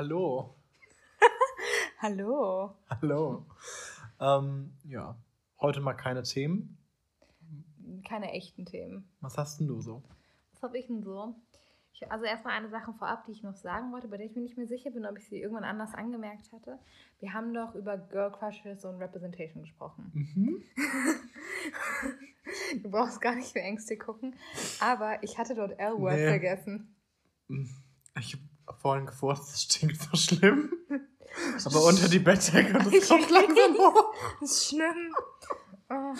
[0.00, 0.54] Hallo.
[1.98, 2.74] Hallo.
[2.88, 3.44] Hallo.
[4.18, 5.14] Ähm, ja,
[5.60, 6.78] heute mal keine Themen.
[8.08, 9.06] Keine echten Themen.
[9.20, 10.02] Was hast denn du so?
[10.54, 11.34] Was habe ich denn so?
[11.92, 14.40] Ich, also erstmal eine Sache vorab, die ich noch sagen wollte, bei der ich mir
[14.40, 16.78] nicht mehr sicher bin, ob ich sie irgendwann anders angemerkt hatte.
[17.18, 20.10] Wir haben doch über Girl Crushes und Representation gesprochen.
[20.14, 20.64] Mhm.
[22.82, 24.34] Du brauchst gar nicht für Ängste gucken.
[24.80, 26.26] Aber ich hatte dort L-Word Nee.
[26.28, 26.96] vergessen.
[28.18, 28.44] Ich habe
[28.78, 30.72] vorhin gefurzt, das stinkt so schlimm.
[31.64, 34.14] Aber unter die Bettdecke und das Ich kommt langsam hoch.
[34.40, 35.14] Das ist schlimm.
[35.92, 36.14] Oh,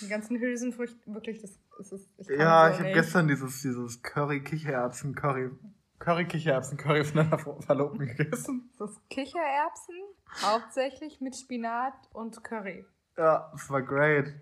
[0.00, 2.08] die ganzen Hülsenfrüchte, wirklich, das, das ist.
[2.18, 5.50] Ich Ja, so ich habe gestern dieses, dieses Curry-Kichererbsen-Curry.
[6.00, 8.70] Curry-Kichererbsen-Curry von einer Ver- Verlobten gegessen.
[8.78, 9.94] Das ist Kichererbsen,
[10.42, 12.84] hauptsächlich mit Spinat und Curry.
[13.16, 14.32] Ja, es war great.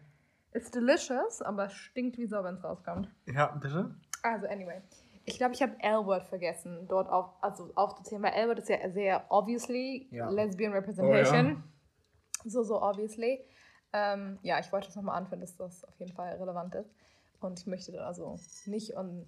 [0.53, 3.09] Ist delicious, aber es stinkt wie Sau, wenn es rauskommt.
[3.27, 3.95] Ja, bitte?
[4.23, 4.81] Also, anyway.
[5.25, 9.25] Ich glaube, ich habe L-Word vergessen, dort auf, also aufzuzählen, weil L-Word ist ja sehr
[9.29, 10.29] obviously Ja.
[10.31, 11.63] Lesbian Representation.
[12.45, 13.45] So, so obviously.
[13.93, 16.91] Ähm, ja, ich wollte das nochmal anführen, dass das auf jeden Fall relevant ist.
[17.41, 18.93] Und ich möchte da also nicht.
[18.95, 19.27] Und,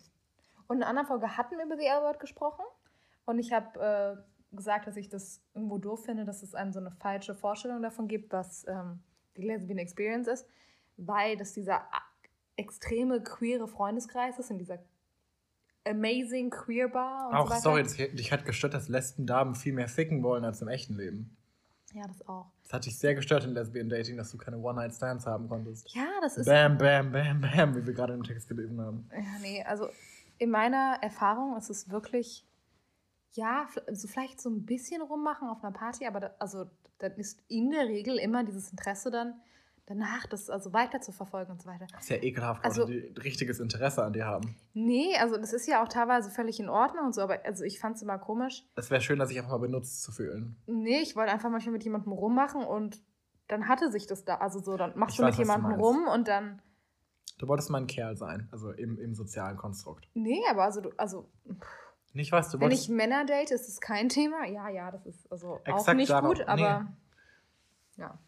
[0.68, 2.64] und in einer anderen Folge hatten wir über die L-Word gesprochen.
[3.24, 6.80] Und ich habe äh, gesagt, dass ich das irgendwo doof finde, dass es einem so
[6.80, 9.00] eine falsche Vorstellung davon gibt, was ähm,
[9.36, 10.46] die Lesbian Experience ist,
[10.96, 11.82] weil das dieser
[12.56, 14.78] extreme queere Freundeskreis ist, in dieser
[15.86, 17.60] amazing queer Bar und so Auch, weiter.
[17.60, 21.36] sorry, das, dich hat gestört, dass Lesben-Damen viel mehr ficken wollen als im echten Leben.
[21.94, 22.46] Ja, das auch.
[22.62, 25.94] Das hat dich sehr gestört in Lesbian Dating, dass du keine One-Night-Stands haben konntest.
[25.94, 26.46] Ja, das ist.
[26.46, 29.08] Bam, bam, bam, bam, wie wir gerade im Text gelesen haben.
[29.12, 29.88] Ja, nee, also
[30.38, 32.46] in meiner Erfahrung ist es wirklich,
[33.32, 36.64] ja, also vielleicht so ein bisschen rummachen auf einer Party, aber da, also
[36.98, 39.34] dann ist in der Regel immer dieses Interesse dann
[39.94, 41.86] danach, das also weiter zu verfolgen und so weiter.
[41.92, 44.56] Das ist ja ekelhaft, Also- die richtiges Interesse an dir haben.
[44.74, 47.78] Nee, also das ist ja auch teilweise völlig in Ordnung und so, aber also ich
[47.80, 48.64] fand es immer komisch.
[48.76, 50.56] Es wäre schön, sich einfach mal benutzt zu fühlen.
[50.66, 53.02] Nee, ich wollte einfach manchmal mit jemandem rummachen und
[53.48, 55.80] dann hatte sich das da, also so, dann machst Ich du weiß, mit du jemandem
[55.80, 56.62] rum und dann,
[57.38, 60.08] Du wolltest mal ein Kerl sein, also im, im sozialen Konstrukt.
[60.14, 61.28] nee, aber also, du, also
[62.12, 62.84] Nicht, was du Wenn wolltest.
[62.84, 64.44] ich Männer date, ist es kein Thema.
[64.46, 66.86] Ja, ja, das ist also auch nicht gut, aber
[67.96, 68.18] ja.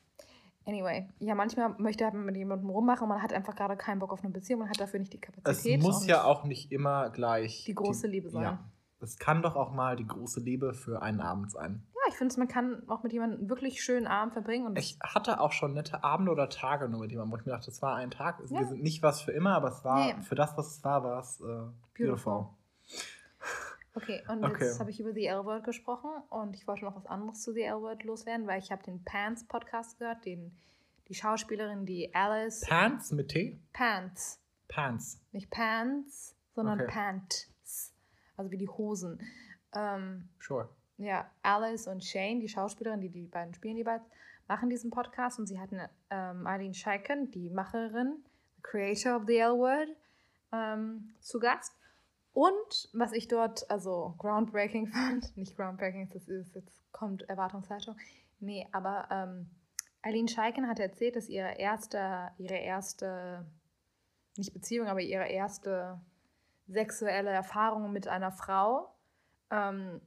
[0.66, 4.12] Anyway, ja, manchmal möchte man mit jemandem rummachen und man hat einfach gerade keinen Bock
[4.12, 5.82] auf eine Beziehung, man hat dafür nicht die es Kapazität.
[5.82, 7.64] muss und- ja auch nicht immer gleich.
[7.66, 8.42] Die große Liebe sein.
[8.42, 8.58] Ja.
[9.00, 11.86] Es kann doch auch mal die große Liebe für einen Abend sein.
[11.92, 14.98] Ja, ich finde, man kann auch mit jemandem einen wirklich schönen Abend verbringen und Ich
[15.02, 17.82] hatte auch schon nette Abende oder Tage nur mit jemandem, wo ich mir dachte, das
[17.82, 18.40] war ein Tag.
[18.48, 18.60] Ja.
[18.60, 20.22] Wir sind nicht was für immer, aber es war Nee.
[20.22, 21.44] für das, was es war, war es äh,
[21.98, 22.46] beautiful.
[23.94, 24.64] Okay, und Okay.
[24.64, 27.62] jetzt habe ich über The L-Word gesprochen und ich wollte noch was anderes zu The
[27.62, 30.56] L-Word loswerden, weil ich habe den Pants Podcast gehört, den
[31.08, 33.60] die Schauspielerin, die Alice Pants mit T?
[33.72, 35.20] Pants, Pants.
[35.32, 36.90] nicht Pants, sondern Okay.
[36.90, 37.92] Pants,
[38.36, 39.20] also wie die Hosen.
[39.74, 40.68] Ähm, Sure.
[40.98, 44.02] ja, Alice und Shane, die Schauspielerin, die die beiden spielen jeweils,
[44.48, 45.78] machen diesen Podcast und sie hatten
[46.10, 48.24] ähm, Eileen Scheiken, die Macherin,
[48.62, 49.88] Creator of the L-Word,
[50.52, 51.72] ähm, zu Gast.
[52.34, 57.96] Und was ich dort, also groundbreaking fand, nicht groundbreaking, das ist, jetzt kommt Erwartungshaltung,
[58.40, 59.48] nee, aber ähm,
[60.02, 63.46] Eileen Scheiken hat erzählt, dass ihre erste, ihre erste,
[64.36, 66.00] nicht Beziehung, aber ihre erste
[66.66, 68.92] sexuelle Erfahrung mit einer Frau
[69.50, 70.00] ähm,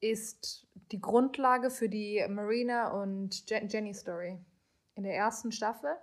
[0.00, 4.38] ist die Grundlage für die Marina und Je Jenny Story.
[4.94, 5.96] In der ersten Staffel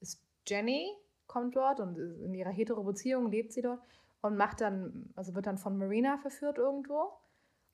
[0.00, 0.90] ist Jenny,
[1.28, 3.80] kommt dort und in ihrer hetero Beziehung lebt sie dort
[4.22, 7.12] und macht dann, also wird dann von Marina verführt irgendwo.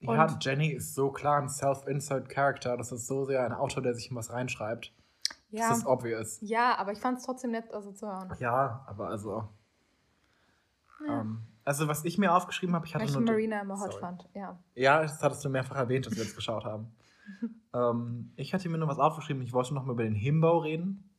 [0.01, 2.77] Ja, Und- Jenny ist so klar ein Self-Insert Character.
[2.77, 4.93] Das ist so sehr ein Autor, der sich in was reinschreibt.
[5.51, 6.39] Ja, Das ist obvious.
[6.43, 8.33] ja aber ich fand es trotzdem nett, also zu hören.
[8.39, 9.49] Ja, aber also.
[11.07, 11.21] Ja.
[11.21, 13.25] Ähm, also, was ich mir aufgeschrieben habe, ich hatte Weil ich nur.
[13.25, 14.01] Marina immer hot Sorry.
[14.01, 14.59] fand, ja.
[14.75, 16.95] Ja, das hattest du mehrfach erwähnt, dass wir jetzt geschaut haben.
[17.75, 19.43] ähm, ich hatte mir nur was aufgeschrieben.
[19.43, 21.11] Ich wollte noch mal über den Himbo reden.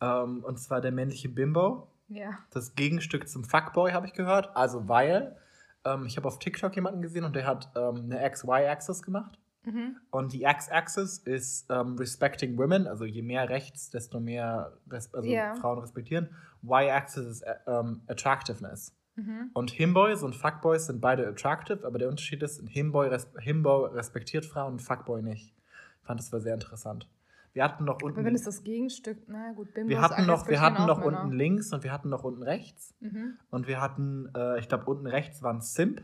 [0.00, 1.88] Ähm, und zwar der männliche Bimbo.
[2.14, 2.38] Ja.
[2.50, 4.54] Das Gegenstück zum Fuckboy habe ich gehört.
[4.56, 5.36] Also, weil
[5.84, 9.38] ähm, ich habe auf TikTok jemanden gesehen und der hat ähm, eine XY-Axis gemacht.
[9.64, 9.96] Mhm.
[10.10, 15.28] Und die X-Axis ist ähm, respecting women, also je mehr rechts, desto mehr res also
[15.28, 15.54] Ja.
[15.54, 16.30] Frauen respektieren.
[16.64, 18.96] Y-Axis ist äh, ähm, attractiveness.
[19.14, 19.50] Mhm.
[19.52, 24.46] Und Himboys und Fuckboys sind beide attractive, aber der Unterschied ist, Himboy, res Himbo respektiert
[24.46, 25.54] Frauen und Fuckboy nicht.
[26.00, 27.08] Ich fand das war sehr interessant.
[27.52, 30.48] Wir hatten noch Aber unten, wenn es das Gegenstück, na gut, Bimbos wir hatten noch,
[30.48, 32.94] wir hatten noch unten links und wir hatten noch unten rechts.
[33.00, 33.36] Mhm.
[33.50, 36.02] Und wir hatten, äh, ich glaube, unten rechts war ein Simp.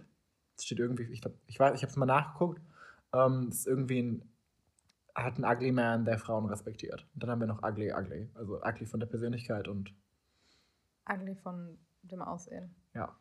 [0.56, 2.60] Das steht irgendwie, ich glaube, ich weiß, ich habe es mal nachgeguckt.
[3.14, 4.28] Ähm, das ist irgendwie ein,
[5.14, 7.06] hat ein Ugly Man, der Frauen respektiert.
[7.14, 8.28] Und dann haben wir noch Ugly Ugly.
[8.34, 9.94] Also Ugly von der Persönlichkeit und
[11.10, 12.74] Ugly von dem Aussehen.
[12.94, 13.16] ja,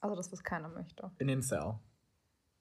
[0.00, 1.10] Also das, was keiner möchte.
[1.18, 1.74] in den Cell.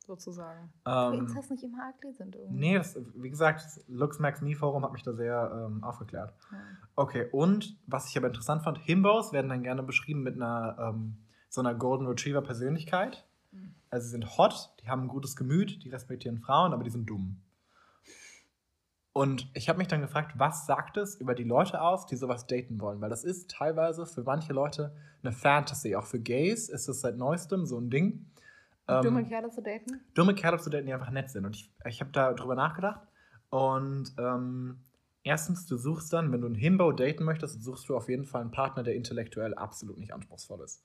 [0.06, 0.72] Sozusagen.
[0.86, 2.60] Ähm, Incels nicht immer ugly sind irgendwie.
[2.60, 6.34] Nee, das, wie gesagt, das Looks Max Me Forum hat mich da sehr ähm, aufgeklärt.
[6.52, 6.58] Ja.
[6.96, 11.18] Okay, und was ich aber interessant fand, Himbos werden dann gerne beschrieben mit einer ähm,
[11.50, 13.26] so einer Golden Retriever Persönlichkeit.
[13.52, 13.76] Mhm.
[13.90, 17.10] Also sie sind hot, die haben ein gutes Gemüt, die respektieren Frauen, aber die sind
[17.10, 17.42] dumm.
[19.14, 22.48] Und ich habe mich dann gefragt, was sagt es über die Leute aus, die sowas
[22.48, 23.00] daten wollen?
[23.00, 25.96] Weil das ist teilweise für manche Leute eine Fantasy.
[25.96, 28.26] Auch für Gays ist das seit neuestem so ein Ding.
[28.88, 30.02] Ähm, Dumme Kerle zu daten?
[30.14, 31.46] dumme Kerle zu daten, die einfach nett sind.
[31.46, 33.08] Und ich, ich habe da drüber nachgedacht.
[33.50, 34.80] Und ähm,
[35.24, 38.42] erstens, du suchst dann, wenn du einen Himbo daten möchtest, suchst du auf jeden Fall
[38.42, 40.84] einen Partner, der intellektuell absolut nicht anspruchsvoll ist.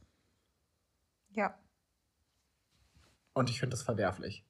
[1.31, 1.55] Ja.
[3.35, 4.45] Und ich finde das verwerflich.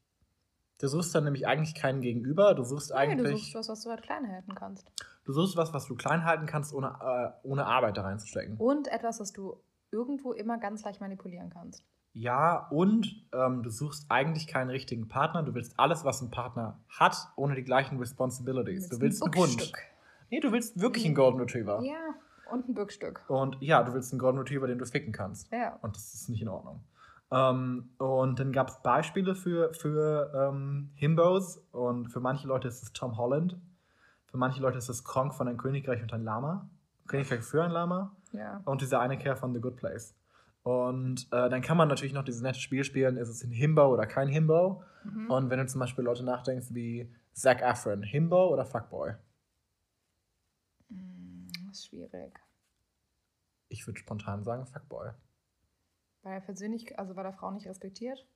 [0.80, 2.54] Du suchst dann nämlich eigentlich keinen Gegenüber.
[2.54, 3.32] Du suchst Nee, eigentlich.
[3.32, 4.90] du suchst was, was du halt klein halten kannst.
[5.24, 8.56] du suchst was, was du klein halten kannst, ohne, äh, ohne Arbeit da reinzustecken.
[8.58, 9.60] Und etwas, was du
[9.90, 11.84] irgendwo immer ganz leicht manipulieren kannst.
[12.18, 15.44] Ja, und ähm, du suchst eigentlich keinen richtigen Partner.
[15.44, 18.88] Du willst alles, was ein Partner hat, ohne die gleichen Responsibilities.
[18.88, 19.72] Du willst einen Hund.
[20.28, 21.80] Nee, du willst wirklich einen Golden Retriever.
[21.84, 22.14] Ja,
[22.50, 23.22] und ein Bückstück.
[23.28, 25.52] Und ja, du willst einen Golden Retriever, den du ficken kannst.
[25.52, 25.78] Ja.
[25.80, 26.80] Und das ist nicht in Ordnung.
[27.30, 31.62] Ähm, und dann gab es Beispiele für, für ähm, Himbos.
[31.70, 33.56] Und für manche Leute ist es Tom Holland.
[34.26, 36.68] Für manche Leute ist es Kronk von Ein Königreich und ein Lama.
[37.06, 38.16] Königreich für ein Lama.
[38.32, 38.60] Ja.
[38.64, 40.17] Und dieser eine Kerl von The Good Place.
[40.62, 43.86] Und äh, dann kann man natürlich noch dieses nette Spiel spielen, ist es ein Himbo
[43.92, 44.82] oder kein Himbo?
[45.04, 45.30] Mhm.
[45.30, 49.14] Und wenn du zum Beispiel Leute nachdenkst wie Zac Efron, Himbo oder Fuckboy?
[50.88, 52.38] Mm, Das ist schwierig.
[53.68, 55.12] Ich würde spontan sagen Fuckboy.
[56.22, 58.26] Weil er persönlich, also weil er Frauen nicht respektiert?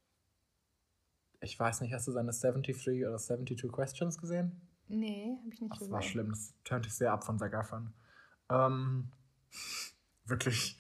[1.41, 4.69] Ich weiß nicht, hast du seine 73 oder 72 Questions gesehen?
[4.87, 5.93] Nee, hab ich nicht Das gesehen.
[5.93, 7.93] war schlimm, das turnte ich sehr ab von Zac Efron.
[8.51, 9.11] Ähm,
[10.25, 10.79] wirklich.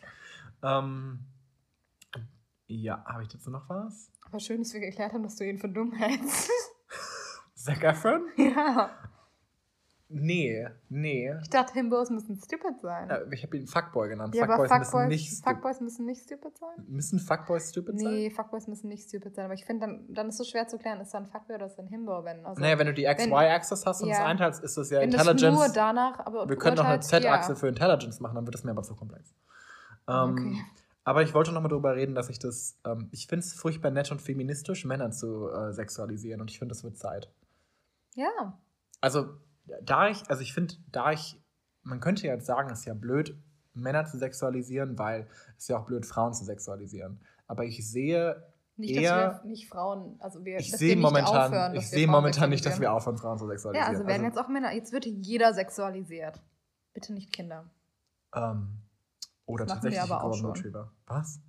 [0.62, 1.20] Ähm,
[2.66, 4.10] ja, habe ich dazu noch was?
[4.22, 6.50] Aber schön, dass wir geklärt haben, dass du ihn für dumm hältst.
[7.54, 8.22] Zac Efron?
[8.36, 8.90] ja.
[10.14, 11.34] Nee, nee.
[11.40, 13.08] Ich dachte, Himbos müssen stupid sein.
[13.08, 14.34] Äh, Ich habe ihn Fuckboy genannt.
[14.34, 16.84] ja, aber Fuckboys müssen Fuckboys, nicht Fuckboys müssen nicht stupid sein?
[16.86, 18.12] Müssen Fuckboys stupid sein?
[18.12, 19.46] Nee, Fuckboys müssen nicht stupid sein.
[19.46, 21.56] Aber ich finde, dann, dann ist es so schwer zu klären, ist da ein Fuckboy
[21.56, 22.24] oder ist da ein Himbo?
[22.24, 24.16] Wenn, also, naja, wenn du die XY-Axis hast und ja.
[24.16, 25.72] es einteilst, ist das ja wenn das nur Intelligence.
[25.72, 27.56] danach, aber Wir können noch eine Z-Achse ja.
[27.56, 29.34] für Intelligence machen, dann wird das mir aber zu komplex.
[30.08, 30.56] Ähm, Okay.
[31.04, 33.90] Aber ich wollte noch mal darüber reden, dass ich das, ähm, ich finde es furchtbar
[33.90, 37.28] nett und feministisch, Männer zu äh, sexualisieren und ich finde, das wird Zeit.
[38.14, 38.56] Ja.
[39.00, 39.34] Also,
[39.82, 41.40] da ich, also ich finde, da ich,
[41.82, 43.36] man könnte ja jetzt sagen, es ist ja blöd,
[43.74, 45.26] Männer zu sexualisieren, weil
[45.56, 47.20] es ist ja auch blöd, Frauen zu sexualisieren.
[47.48, 48.40] Aber ich sehe,
[48.76, 52.48] Nicht, Eher- dass wir nicht Frauen, also wir, ich sehe momentan, aufhören, ich sehe momentan
[52.50, 53.88] nicht, dass wir aufhören, Frauen zu Ja, sexualisieren.
[53.96, 56.40] also werden jetzt auch Männer, jetzt wird jeder sexualisiert.
[56.94, 57.68] Bitte nicht Kinder.
[58.36, 58.78] ähm,
[59.46, 60.52] oder Das tatsächlich aber auch schon.
[60.52, 60.92] Retriever.
[61.06, 61.40] Was?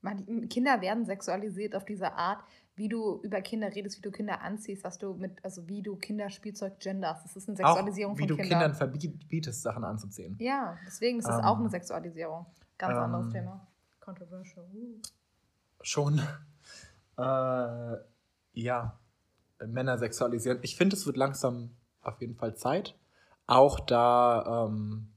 [0.00, 2.44] Man, Kinder werden sexualisiert auf diese Art,
[2.76, 5.96] wie du über Kinder redest, wie du Kinder anziehst, was du mit, also wie du
[5.96, 7.24] Kinderspielzeug genderst.
[7.24, 8.60] Das ist eine Sexualisierung auch, wie von du Kindern.
[8.60, 10.36] Kindern verbietest, Sachen anzuziehen.
[10.38, 12.46] Ja, deswegen ist es Ähm, auch eine Sexualisierung.
[12.78, 13.66] Ganz ähm, anderes Thema.
[14.00, 14.66] Controversial.
[14.72, 15.00] Uh.
[15.82, 16.20] Schon.
[17.20, 17.96] Äh,
[18.52, 18.96] ja.
[19.66, 20.60] Männer sexualisieren.
[20.62, 22.96] Ich finde, es wird langsam auf jeden Fall Zeit.
[23.48, 24.66] Auch da.
[24.68, 25.08] Ähm,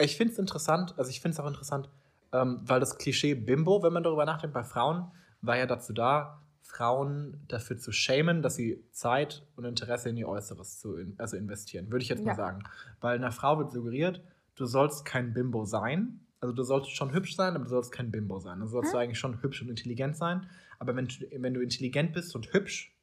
[0.00, 1.88] ich finde es interessant, also ich finde es auch interessant,
[2.32, 5.10] ähm, weil das Klischee Bimbo, wenn man darüber nachdenkt, bei Frauen,
[5.42, 10.28] war ja dazu da, Frauen dafür zu shamen, dass sie Zeit und Interesse in ihr
[10.28, 12.36] Äußeres zu in, also investieren, würde ich jetzt mal Ja.
[12.36, 12.62] sagen.
[13.00, 14.22] Weil einer Frau wird suggeriert,
[14.54, 16.20] du sollst kein Bimbo sein.
[16.40, 18.60] Also du sollst schon hübsch sein, aber du sollst kein Bimbo sein.
[18.60, 20.48] Also sollst du eigentlich schon hübsch und intelligent sein.
[20.78, 22.96] Aber wenn, du- wenn du intelligent bist und hübsch,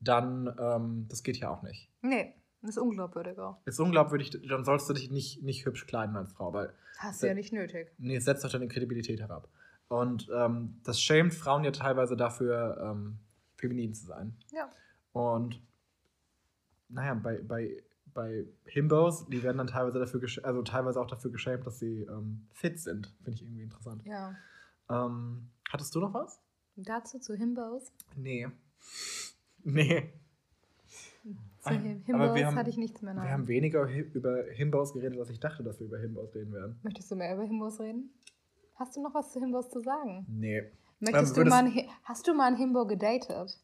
[0.00, 1.88] dann, ähm, das geht ja auch nicht.
[2.02, 3.60] Nee, das ist unglaubwürdiger.
[3.66, 7.26] Ist unglaubwürdig, dann sollst du dich nicht, nicht hübsch kleiden als Frau, weil Hast du
[7.26, 7.92] ja nicht nötig.
[7.98, 9.48] Nee, es setzt doch deine Kredibilität herab.
[9.88, 13.18] Und ähm, das schämt Frauen ja teilweise dafür, ähm,
[13.56, 14.34] feminin zu sein.
[14.50, 14.70] Ja.
[15.12, 15.60] Und
[16.88, 17.82] naja, bei, bei,
[18.14, 22.48] bei Himbos, die werden dann teilweise dafür also teilweise auch dafür geschämt, dass sie ähm,
[22.52, 23.12] fit sind.
[23.22, 24.06] Finde ich irgendwie interessant.
[24.06, 24.34] Ja.
[24.88, 26.40] Ähm, hattest du noch was?
[26.76, 27.92] Dazu zu Himbos.
[28.16, 28.48] Nee.
[29.64, 30.14] Nee.
[31.64, 33.14] Zu Ah, Him- aber wir haben- hatte ich nichts mehr.
[33.14, 33.30] Wir Nein.
[33.32, 36.78] haben weniger über Himbos geredet, als ich dachte, dass wir über Himbos reden werden.
[36.82, 38.10] Möchtest du mehr über Himbos reden?
[38.74, 40.26] Hast du noch was zu Himbos zu sagen?
[40.28, 40.62] Nee.
[41.00, 43.58] Möchtest Ähm, du mal ein, hast du mal einen Himbo gedatet?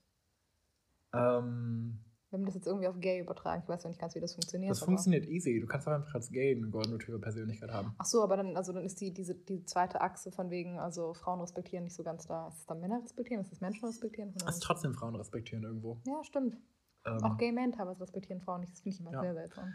[1.12, 1.98] Ähm,
[2.30, 3.62] Wir haben das jetzt irgendwie auf Gay übertragen.
[3.64, 4.70] Ich weiß noch nicht ganz, wie das funktioniert.
[4.70, 5.58] das funktioniert easy.
[5.60, 7.92] Du kannst auch einfach als Gay eine Golden Retriever Persönlichkeit haben.
[7.98, 11.12] Ach so, aber dann, also dann ist die, diese, die zweite Achse von wegen, also
[11.12, 12.46] Frauen respektieren nicht so ganz da.
[12.48, 13.42] Ist es dann Männer respektieren?
[13.42, 14.30] Ist es Menschen respektieren?
[14.34, 14.60] Also knows?
[14.60, 15.98] trotzdem Frauen respektieren irgendwo.
[16.06, 16.56] Ja, stimmt.
[17.04, 18.72] Ähm, Auch Gay Men teilweise respektieren Frauen nicht.
[18.72, 19.20] Das finde ich immer Ja.
[19.22, 19.68] sehr seltsam.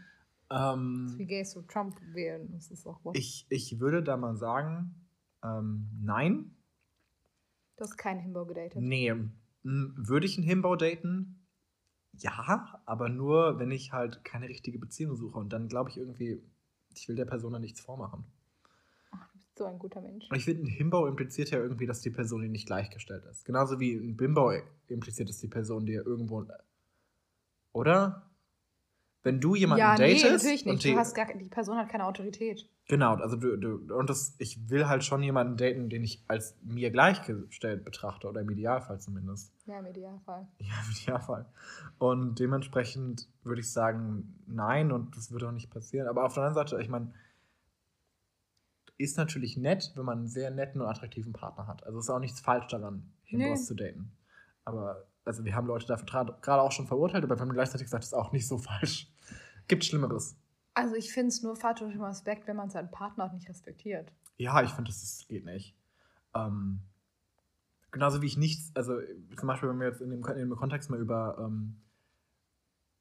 [0.47, 2.51] Ist wie ähm, Gays so Trump wählen.
[2.51, 3.17] Das ist auch what?
[3.17, 4.93] ich, ich würde da mal sagen,
[5.43, 6.55] ähm, nein.
[7.77, 8.79] Du hast keinen Himbo gedatet.
[8.81, 9.13] Nee.
[9.63, 11.41] Würde ich einen Himbo daten?
[12.13, 15.37] Ja, aber nur, wenn ich halt keine richtige Beziehung suche.
[15.37, 16.41] Und dann glaube ich irgendwie,
[16.93, 18.23] ich will der Person dann nichts vormachen.
[19.11, 20.29] Ach, du bist so ein guter Mensch.
[20.29, 23.43] Und ich finde, ein Himbo impliziert ja irgendwie, dass die Person dir nicht gleichgestellt ist.
[23.45, 24.53] Genauso wie ein Bimbo
[24.87, 26.45] impliziert, dass die Person dir irgendwo.
[27.75, 28.21] Oder?
[29.23, 30.25] Wenn du jemanden ja, nee, datest.
[30.45, 30.83] natürlich und nicht.
[30.85, 32.69] die, Du hast gar, die Person hat keine Autorität.
[32.87, 36.55] Genau, also du, du und das, ich will halt schon jemanden daten, den ich als
[36.61, 39.51] mir gleichgestellt betrachte, oder im Idealfall zumindest.
[39.65, 40.47] Ja, im Idealfall.
[40.59, 41.45] Ja, im Idealfall.
[41.97, 46.07] Und dementsprechend würde ich sagen, nein, und das würde auch nicht passieren.
[46.07, 47.11] Aber auf der anderen Seite, ich meine,
[48.97, 51.83] ist natürlich nett, wenn man einen sehr netten und attraktiven Partner hat.
[51.83, 53.65] Also ist auch nichts falsch daran, Himbos Nee.
[53.65, 54.11] zu daten.
[54.63, 58.03] Aber, also wir haben Leute dafür gerade auch schon verurteilt, aber wir haben gleichzeitig gesagt,
[58.03, 59.11] das ist auch nicht so falsch.
[59.67, 60.37] Gibt Schlimmeres.
[60.73, 64.11] Also ich finde es nur falsch im Aspekt, wenn man seinen Partner auch nicht respektiert.
[64.37, 65.73] Ja, ich finde, das, das geht nicht.
[66.35, 66.81] Ähm,
[67.91, 68.99] genauso wie ich nichts, also
[69.37, 71.81] zum Beispiel, wenn wir jetzt in dem, in dem Kontext mal über ähm,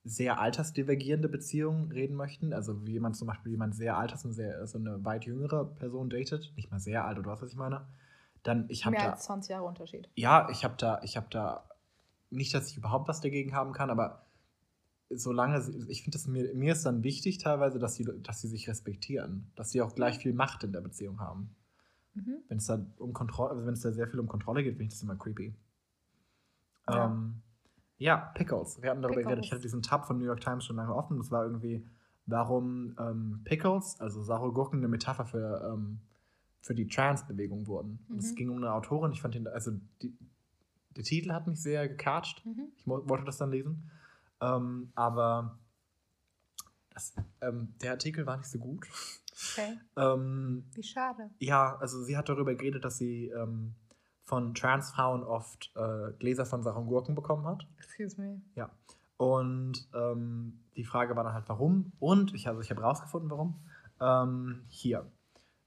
[0.04, 4.32] sehr altersdivergierende Beziehungen reden möchten, also wie jemand zum Beispiel jemand sehr alt ist und
[4.32, 7.56] sehr, so eine weit jüngere Person datet, nicht mal sehr alt oder was, was ich
[7.56, 7.86] meine,
[8.42, 10.08] dann ich habe Mehr da, als 20 Jahre Unterschied.
[10.14, 11.64] ja, ich habe da, ich habe da,
[12.34, 14.26] nicht, dass ich überhaupt was dagegen haben kann, aber
[15.10, 18.68] solange, sie- ich finde, mir, mir ist dann wichtig teilweise, dass sie, dass sie sich
[18.68, 21.54] respektieren, dass sie auch gleich viel Macht in der Beziehung haben.
[22.14, 22.36] Mhm.
[22.48, 24.84] Wenn es da um Kontrolle, also wenn es da sehr viel um Kontrolle geht, finde
[24.84, 25.54] ich das immer creepy.
[26.88, 27.06] Ja.
[27.06, 27.42] Ähm,
[27.98, 28.80] ja Pickles.
[28.82, 29.26] Wir hatten darüber Pickles.
[29.30, 29.44] geredet.
[29.46, 31.16] Ich hatte diesen Tab von New York Times schon lange offen.
[31.18, 31.84] Das war irgendwie,
[32.26, 36.00] warum ähm, Pickles, also saure Gurken, eine Metapher für, ähm,
[36.60, 37.98] für die Trans-Bewegung wurden.
[38.18, 38.36] Es Mhm.
[38.36, 39.12] ging um eine Autorin.
[39.12, 39.72] Ich fand den, also
[40.02, 40.16] die,
[40.96, 42.44] der Titel hat mich sehr gecatcht.
[42.44, 42.68] Mhm.
[42.76, 43.90] Ich wollte das dann lesen.
[44.40, 45.58] Ähm, aber
[46.90, 48.86] das, ähm, der Artikel war nicht so gut.
[49.52, 49.78] Okay.
[49.96, 51.30] Ähm, Wie schade.
[51.38, 53.74] ja, also sie hat darüber geredet, dass sie ähm,
[54.24, 57.66] von Transfrauen oft äh, Gläser von sauren Gurken bekommen hat.
[57.78, 58.40] Excuse me.
[59.16, 61.92] Und ähm, die Frage war dann halt, warum?
[61.98, 63.60] Und ich, also ich habe rausgefunden, warum.
[64.00, 65.10] Ähm, hier.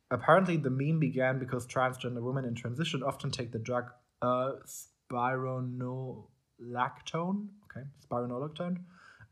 [0.10, 3.92] Apparently the meme began because transgender women in transition often take the drug
[4.22, 4.54] uh,
[5.08, 8.86] spironolactone, okay, spironolactone,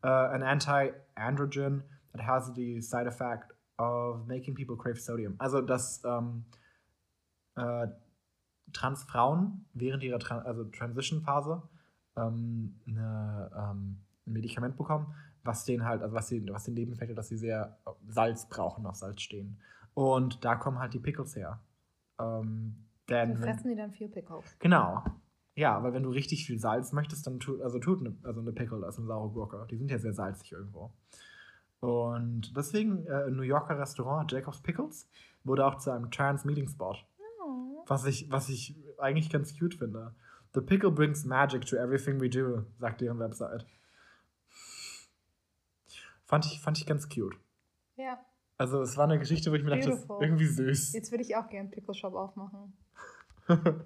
[0.03, 5.35] uh, an anti-androgen that has the side effect of making people crave sodium.
[5.37, 6.45] Also, dass ähm,
[7.55, 7.87] äh,
[8.73, 11.61] Transfrauen während ihrer Tran also Transition-Phase
[12.15, 15.13] ähm, eine, ähm, ein Medikament bekommen,
[15.43, 18.47] was denen halt, also was, die, was den Nebeneffekt hat, dass sie sehr auf Salz
[18.47, 19.59] brauchen, auf Salz stehen.
[19.93, 21.59] Und da kommen halt die Pickles her.
[22.19, 22.75] Ähm,
[23.09, 24.57] denn, wenn- fressen die dann viel Pickles.
[24.59, 25.03] Genau.
[25.55, 28.51] Ja, weil wenn du richtig viel Salz möchtest, dann tut, also tut eine, also eine
[28.51, 29.65] Pickle, also eine saure Gurke.
[29.71, 30.91] Die sind ja sehr salzig irgendwo.
[31.79, 35.07] Und deswegen äh, ein New Yorker Restaurant, Jacob's Pickles,
[35.43, 36.97] wurde auch zu einem Trans-Meeting-Spot.
[37.45, 37.83] Oh.
[37.87, 40.13] Was ich, was ich eigentlich ganz cute finde.
[40.53, 43.65] The pickle brings magic to everything we do, sagt deren Website.
[46.25, 47.35] Fand ich, fand ich ganz cute.
[47.97, 48.19] Ja,
[48.57, 50.25] Also es war eine Geschichte, wo ich mir dachte, das ist Beautiful.
[50.25, 50.93] irgendwie süß.
[50.93, 52.73] jetzt würde ich auch gerne einen Pickle Shop aufmachen.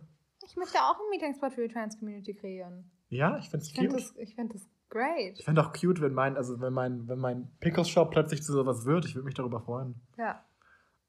[0.50, 2.90] Ich möchte auch einen Meeting-Spot für die Trans-Community kreieren.
[3.10, 3.94] ja, ich finde cute.
[3.94, 5.38] das, ich find das great.
[5.40, 8.86] Ich fände auch cute, wenn mein, also wenn mein, wenn mein Pickles-Shop plötzlich zu sowas
[8.86, 9.06] wird.
[9.06, 10.02] Ich würde mich darüber freuen.
[10.18, 10.44] Ja.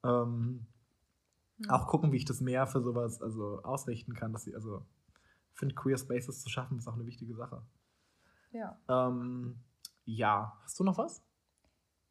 [0.04, 0.66] Ähm,
[1.60, 1.70] Hm.
[1.70, 4.32] Auch gucken, wie ich das mehr für sowas also ausrichten kann.
[4.32, 4.84] Dass sie, also,
[5.52, 7.62] ich finde Queer Spaces zu schaffen, ist auch eine wichtige Sache.
[8.52, 8.78] Ja.
[8.88, 9.60] Ähm,
[10.04, 11.22] ja, hast du noch was?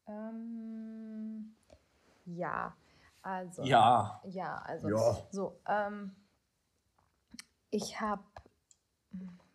[0.07, 1.55] Ähm,
[2.25, 2.75] ja.
[3.21, 3.63] Also.
[3.63, 4.21] Ja.
[4.25, 4.89] Ja, also.
[4.89, 5.17] Ja.
[5.31, 6.15] So, ähm,
[7.71, 8.23] ich habe.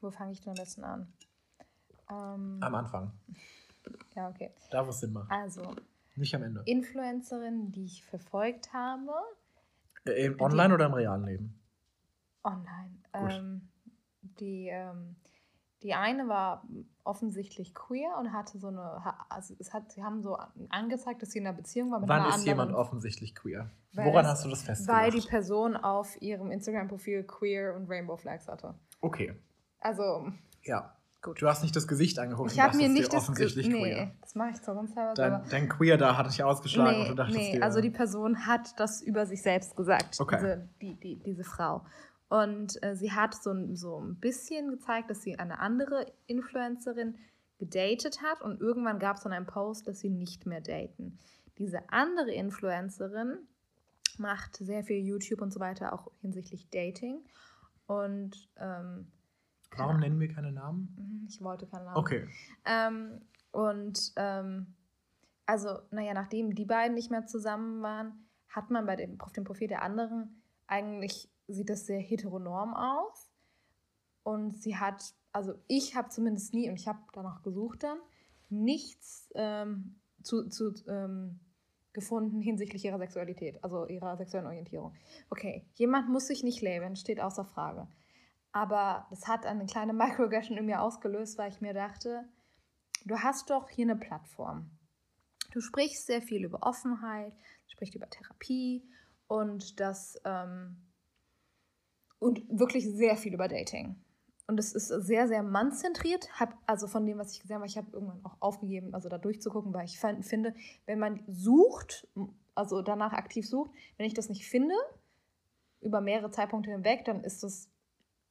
[0.00, 1.12] Wo fange ich denn am besten an?
[2.10, 3.12] Ähm, Am Anfang.
[4.14, 4.50] ja, okay.
[4.70, 5.30] Da, wo es Sinn macht.
[5.30, 5.74] Also,
[6.16, 6.62] Nicht am Ende.
[6.66, 9.12] Influencerinnen, die ich verfolgt habe,
[10.04, 11.60] Äh, Online oder im realen Leben?
[12.42, 12.98] online.
[13.12, 13.32] Gut.
[13.32, 13.68] Ähm,
[14.20, 15.16] die, ähm,
[15.84, 16.64] die eine war
[17.04, 20.36] offensichtlich queer und hatte so eine, also es hat, sie haben so
[20.70, 22.48] angezeigt, dass sie in einer Beziehung war mit Wann einer ist anderen.
[22.58, 23.70] jemand offensichtlich queer?
[23.92, 25.12] Weil Woran hast du das Weil festgemacht?
[25.14, 28.74] die Person auf ihrem Instagram-Profil queer und Rainbow Flags hatte.
[29.00, 29.34] okay,
[29.80, 30.26] Also,
[30.64, 30.96] ja.
[31.22, 31.40] Gut.
[31.40, 33.22] Du hast nicht das Gesicht angeguckt ich und habe mir nicht das.
[33.22, 34.04] offensichtlich Ge- queer.
[34.06, 37.02] nee, das mache ich zwar sonst teilweise, Dein, dein Queer da hat dich ausgeschlagen und
[37.04, 37.62] Nee, du dachtest nee, dir.
[37.62, 40.36] also die Person hat das über sich selbst gesagt, Okay.
[40.36, 41.86] diese, die, die, diese Frau.
[42.42, 47.16] Und äh, sie hat so, ein- so ein bisschen gezeigt, dass sie eine andere Influencerin
[47.58, 51.18] gedatet hat und irgendwann gab es dann einen Post, dass sie nicht mehr daten.
[51.58, 53.38] Diese andere Influencerin
[54.18, 57.20] macht sehr viel YouTube und so weiter, auch hinsichtlich Dating.
[57.86, 59.06] Und ähm,
[59.76, 61.26] Warum nennen wir keine Namen?
[61.28, 61.96] ich wollte keine Namen.
[61.96, 62.28] Okay.
[62.64, 63.20] Ähm,
[63.52, 64.74] und ähm,
[65.46, 69.44] also, naja, nachdem die beiden nicht mehr zusammen waren, hat man bei dem, auf dem
[69.44, 73.28] Profil der anderen eigentlich sieht das sehr heteronorm aus.
[74.22, 77.98] Und sie hat, also ich habe zumindest nie, und ich habe danach gesucht dann,
[78.48, 81.40] nichts ähm, zu, zu ähm,
[81.92, 84.94] gefunden hinsichtlich ihrer Sexualität, also ihrer sexuellen Orientierung.
[85.30, 87.88] Okay, jemand muss sich nicht labeln, steht außer Frage.
[88.52, 92.24] Aber das hat eine kleine Microaggression in mir ausgelöst, weil ich mir dachte,
[93.04, 94.70] du hast doch hier eine Plattform.
[95.52, 97.32] Du sprichst sehr viel über Offenheit,
[97.68, 98.82] sprichst über Therapie
[99.28, 100.83] und das ähm,
[102.24, 103.96] und wirklich sehr viel über Dating.
[104.46, 106.28] Und es ist sehr, sehr mannzentriert.
[106.40, 109.18] Hab, also von dem, was ich gesehen habe, ich habe irgendwann auch aufgegeben, also da
[109.18, 110.54] durchzugucken, weil ich fand, finde,
[110.86, 112.08] wenn man sucht,
[112.54, 114.74] also danach aktiv sucht, wenn ich das nicht finde,
[115.82, 117.68] über mehrere Zeitpunkte hinweg, dann ist das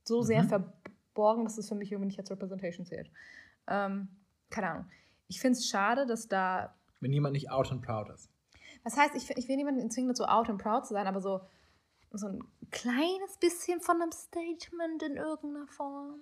[0.04, 0.26] so mhm.
[0.26, 3.12] sehr verborgen, dass es für mich irgendwie nicht als Representation zählt.
[3.68, 4.08] Ähm,
[4.50, 4.86] keine Ahnung.
[5.28, 6.76] Ich finde es schade, dass da.
[7.00, 8.30] Wenn jemand nicht out and proud ist.
[8.84, 11.42] Was heißt, ich, ich will niemanden zwingen, dazu out and proud zu sein, aber so
[12.14, 16.20] so ein kleines bisschen von einem Statement in irgendeiner Form?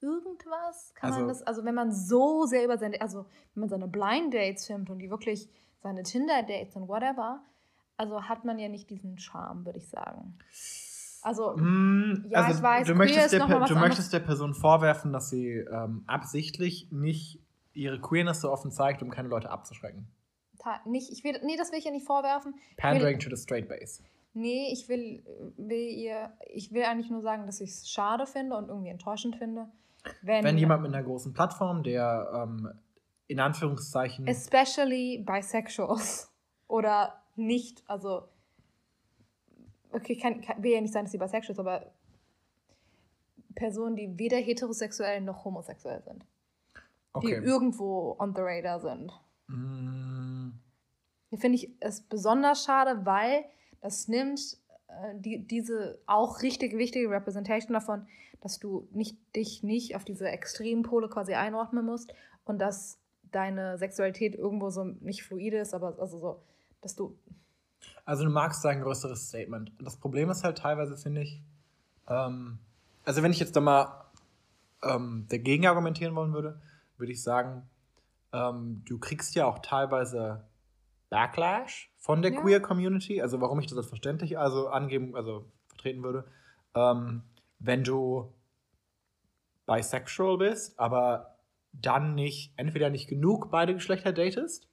[0.00, 0.94] Irgendwas?
[0.94, 3.86] Kann also, man das, also wenn man so sehr über seine, also wenn man seine
[3.86, 5.48] Blind Dates filmt und die wirklich
[5.82, 7.42] seine Tinder Dates und whatever,
[7.96, 10.38] also hat man ja nicht diesen Charme, würde ich sagen.
[11.22, 15.28] Also, mm, ja, also ich weiß, du möchtest, der, du möchtest der Person vorwerfen, dass
[15.28, 17.40] sie ähm, absichtlich nicht
[17.74, 20.08] ihre Queerness so offen zeigt, um keine Leute abzuschrecken.
[20.84, 22.54] Nicht, ich will, nee, das will ich ja nicht vorwerfen.
[22.76, 24.02] Pandering to the straight base.
[24.32, 25.24] Nee, ich will,
[25.56, 29.36] will ihr, ich will eigentlich nur sagen, dass ich es schade finde und irgendwie enttäuschend
[29.36, 29.68] finde.
[30.22, 32.70] Wenn, wenn jemand mit einer großen Plattform, der ähm,
[33.26, 34.26] in Anführungszeichen.
[34.26, 36.32] Especially bisexuals.
[36.68, 38.28] Oder nicht, also.
[39.92, 41.92] Okay, kann, kann, will ja nicht sagen, dass sie bisexual ist, aber
[43.54, 46.24] Personen, die weder heterosexuell noch homosexuell sind.
[47.12, 47.26] Okay.
[47.26, 49.12] Die irgendwo on the radar sind.
[49.48, 50.52] Mm.
[51.36, 53.44] Finde ich es besonders schade, weil
[53.80, 54.58] das nimmt
[54.88, 58.06] äh, die, diese auch richtig wichtige Representation davon,
[58.40, 62.12] dass du nicht, dich nicht auf diese extremen Pole quasi einordnen musst
[62.44, 62.98] und dass
[63.30, 66.42] deine Sexualität irgendwo so nicht fluide ist, aber also so,
[66.80, 67.16] dass du.
[68.04, 69.72] Also du magst ein größeres Statement.
[69.80, 71.40] Das Problem ist halt teilweise, finde ich,
[72.08, 72.58] ähm,
[73.04, 74.04] also wenn ich jetzt da mal
[74.82, 76.60] ähm, dagegen argumentieren wollen würde,
[76.96, 77.68] würde ich sagen,
[78.32, 80.44] ähm, du kriegst ja auch teilweise
[81.08, 82.40] Backlash von der ja.
[82.40, 86.24] Queer Community, also warum ich das als verständlich also angeben, also vertreten würde,
[86.74, 87.22] ähm,
[87.58, 88.32] wenn du
[89.66, 91.36] bisexual bist, aber
[91.72, 94.68] dann nicht, entweder nicht genug beide Geschlechter datest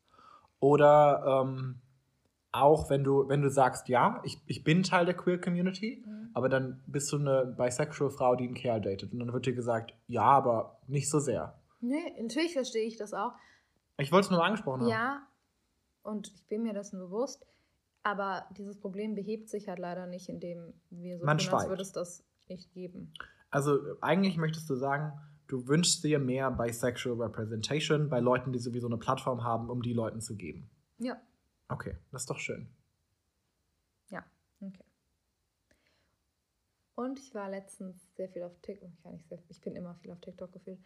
[0.59, 1.81] oder ähm,
[2.53, 6.29] auch wenn du, wenn du sagst, ja, ich, ich bin Teil der Queer Community, mhm.
[6.33, 9.11] aber dann bist du eine bisexual Frau, die einen Kerl datet.
[9.11, 11.59] Und dann wird dir gesagt, ja, aber nicht so sehr.
[11.81, 13.33] Nee, natürlich verstehe ich das auch.
[13.97, 14.89] Ich wollte es nur angesprochen haben.
[14.89, 15.27] Ja,
[16.07, 17.45] und ich bin mir dessen bewusst.
[18.03, 21.81] Aber dieses Problem behebt sich halt leider nicht, indem wir so Man tun, als würde
[21.81, 23.13] es das nicht geben.
[23.49, 25.11] Also eigentlich möchtest du sagen,
[25.47, 29.93] du wünschst dir mehr Bisexual Representation bei Leuten, die sowieso eine Plattform haben, um die
[29.93, 30.69] Leuten zu geben.
[30.99, 31.21] Ja.
[31.67, 32.69] Okay, das ist doch schön.
[34.09, 34.23] Ja,
[34.61, 34.85] okay.
[36.95, 40.11] Und ich war letztens sehr viel auf TikTok, ich, nicht sehr, ich bin immer viel
[40.11, 40.79] auf TikTok gefühlt.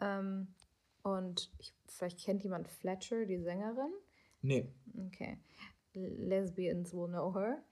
[0.00, 0.48] Ähm,
[1.02, 3.92] und ich, vielleicht kennt jemand Fletcher, die Sängerin.
[4.42, 4.68] Nee.
[5.06, 5.38] Okay.
[5.94, 7.62] Lesbians will know her.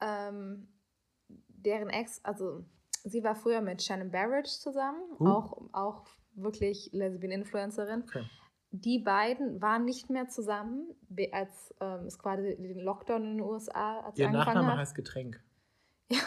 [0.00, 0.68] Ähm,
[1.48, 2.64] deren Ex, also
[3.04, 5.28] sie war früher mit Shannon Barrett zusammen, uh.
[5.28, 8.02] auch, auch wirklich Lesbian-Influencerin.
[8.02, 8.24] Okay.
[8.72, 10.94] Die beiden waren nicht mehr zusammen,
[11.32, 14.78] als ähm, es quasi den Lockdown in den USA als Ihr Nachname hat.
[14.78, 15.42] heißt Getränk.
[16.08, 16.20] Ja.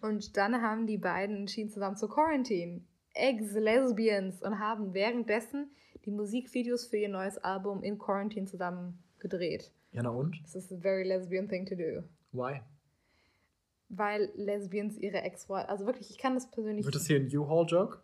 [0.00, 2.82] Und dann haben die beiden entschieden, zusammen zu Quarantine.
[3.14, 5.70] Ex-Lesbians und haben währenddessen
[6.04, 9.72] die Musikvideos für ihr neues Album in Quarantine zusammen gedreht.
[9.92, 10.40] Ja, na und?
[10.42, 12.02] Das ist a very lesbian thing to do.
[12.32, 12.60] Why?
[13.88, 16.84] Weil Lesbians ihre ex freunde also wirklich, ich kann das persönlich.
[16.84, 17.98] Wird das hier ein U-Haul-Joke?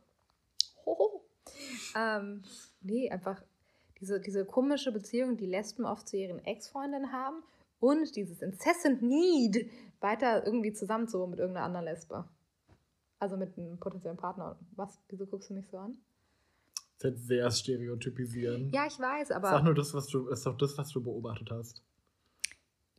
[0.87, 1.25] Hoho.
[1.97, 2.43] Ähm,
[2.81, 3.43] nee, einfach
[4.01, 7.43] diese, diese komische Beziehung, die Lesben oft zu ihren Ex-Freundinnen haben
[7.81, 9.69] und dieses incessant Need,
[10.01, 12.25] weiter irgendwie zusammenzuholen mit irgendeiner anderen Lesbe.
[13.21, 14.59] Also mit einem potenziellen Partner.
[14.77, 14.99] Was?
[15.09, 15.97] Wieso guckst du mich so an?
[16.99, 18.71] Das ist sehr stereotypisieren.
[18.71, 19.51] Ja, ich weiß, aber.
[19.51, 21.83] Sag nur das, was du, ist doch das, was du beobachtet hast.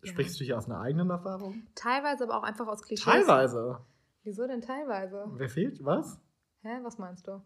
[0.03, 0.11] Ja.
[0.11, 1.63] Sprichst du hier aus einer eigenen Erfahrung?
[1.75, 3.03] Teilweise, aber auch einfach aus Klischees.
[3.03, 3.79] Teilweise?
[4.23, 5.25] Wieso denn teilweise?
[5.33, 5.83] Wer fehlt?
[5.83, 6.19] Was?
[6.63, 7.41] Hä, was meinst du?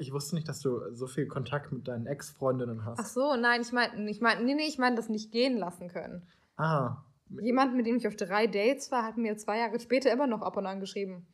[0.00, 2.98] Ich wusste nicht, dass du so viel Kontakt mit deinen Ex-Freundinnen hast.
[2.98, 5.88] Ach so, nein, ich meine, ich mein, nee, nee, ich meine das nicht gehen lassen
[5.88, 6.26] können.
[6.56, 7.04] Ah.
[7.40, 10.42] Jemand, mit dem ich auf drei Dates war, hat mir zwei Jahre später immer noch
[10.42, 11.26] ab und an geschrieben.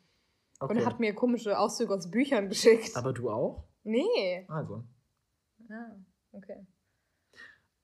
[0.62, 0.78] Okay.
[0.78, 2.96] Und hat mir komische Auszüge aus Büchern geschickt.
[2.96, 3.64] Aber du auch?
[3.82, 4.46] Nee.
[4.48, 4.84] Also.
[5.68, 5.96] Ah,
[6.32, 6.66] okay.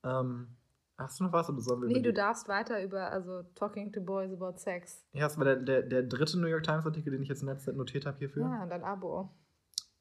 [0.05, 0.57] Ähm,
[0.99, 4.01] Hast du noch was oder sollen wir Nee, du darfst weiter über, also talking to
[4.01, 5.05] boys about sex.
[5.13, 7.47] Ja, das war der, der, der dritte New York Times Artikel, den ich jetzt in
[7.47, 8.43] letzter Zeit notiert habe hierfür.
[8.43, 9.31] Ja, dein Abo.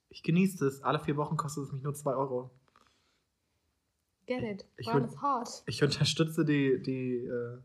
[0.10, 0.82] Ich genieße es.
[0.82, 2.50] Alle vier Wochen kostet es mich nur 2 Euro.
[4.26, 4.66] Get it.
[4.78, 5.64] Ich is hard.
[5.68, 7.60] Ich unterstütze die, die äh,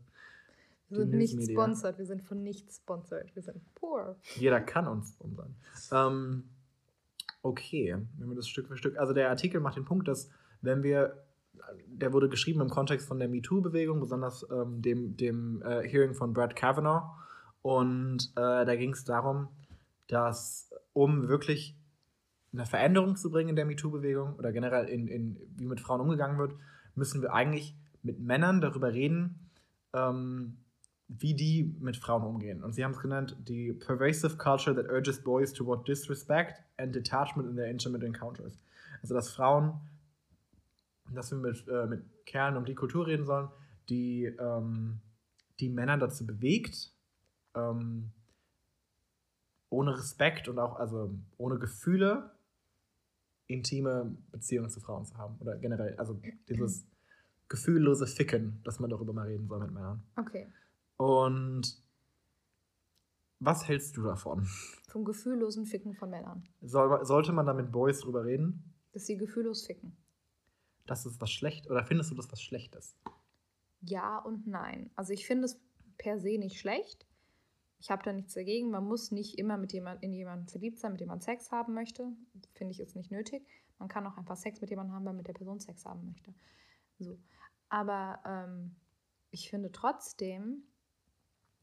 [0.89, 3.35] Wir sind nicht sponsored, wir sind von nichts sponsored.
[3.35, 4.15] Wir sind poor.
[4.35, 5.55] jeder kann uns sponsern.
[5.91, 6.43] Ähm,
[7.41, 8.97] okay, wenn wir das Stück für Stück.
[8.97, 10.29] Also der Artikel macht den Punkt, dass
[10.61, 11.25] wenn wir,
[11.87, 16.33] der wurde geschrieben im Kontext von der MeToo-Bewegung, besonders ähm, dem, dem äh, Hearing von
[16.33, 17.03] Brad Kavanaugh.
[17.61, 19.47] Und äh, da ging es darum,
[20.07, 21.75] dass um wirklich
[22.51, 26.37] eine Veränderung zu bringen in der MeToo-Bewegung oder generell in, in wie mit Frauen umgegangen
[26.37, 26.53] wird,
[26.95, 29.49] müssen wir eigentlich mit Männern darüber reden,
[29.93, 30.57] ähm,
[31.19, 32.63] wie die mit Frauen umgehen.
[32.63, 37.49] Und sie haben es genannt, die pervasive culture that urges boys toward disrespect and detachment
[37.49, 38.57] in their intimate encounters.
[39.01, 39.79] Also dass Frauen,
[41.13, 43.49] dass wir mit, äh, mit Kerlen um die Kultur reden sollen,
[43.89, 44.99] die, ähm,
[45.59, 46.91] die Männer dazu bewegt,
[47.55, 48.11] ähm,
[49.69, 52.31] ohne Respekt und auch also ohne Gefühle
[53.47, 55.35] intime Beziehungen zu Frauen zu haben.
[55.39, 56.85] Oder generell, also dieses
[57.49, 60.01] gefühllose Ficken, dass man darüber mal reden soll mit Männern.
[60.15, 60.47] Okay.
[60.97, 61.83] Und
[63.39, 64.47] was hältst du davon?
[64.87, 66.47] Vom gefühllosen Ficken von Männern.
[66.61, 68.73] Soll, sollte man da mit Boys drüber reden?
[68.93, 69.97] Dass sie gefühllos ficken.
[70.85, 72.95] Das ist was schlecht oder findest du das was Schlechtes?
[73.81, 74.91] Ja und nein.
[74.95, 75.59] Also ich finde es
[75.97, 77.05] per se nicht schlecht.
[77.79, 78.71] Ich habe da nichts dagegen.
[78.71, 81.73] Man muss nicht immer mit jemand, in jemanden verliebt sein, mit dem man Sex haben
[81.73, 82.07] möchte.
[82.53, 83.45] Finde ich ist nicht nötig.
[83.77, 86.05] Man kann auch einfach Sex mit jemandem haben, weil man mit der Person Sex haben
[86.05, 86.33] möchte.
[86.99, 87.19] So.
[87.67, 88.75] Aber ähm,
[89.31, 90.63] ich finde trotzdem,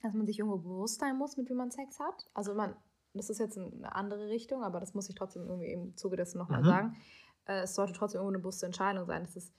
[0.02, 2.26] dass man sich irgendwo bewusst sein muss, mit wem man Sex hat.
[2.34, 2.74] Also man,
[3.14, 6.38] das ist jetzt eine andere Richtung, aber das muss ich trotzdem irgendwie im Zuge dessen
[6.38, 6.66] nochmal Mhm.
[6.66, 6.96] sagen.
[7.46, 9.22] Äh, es sollte trotzdem irgendwo eine bewusste Entscheidung sein.
[9.22, 9.54] Das ist,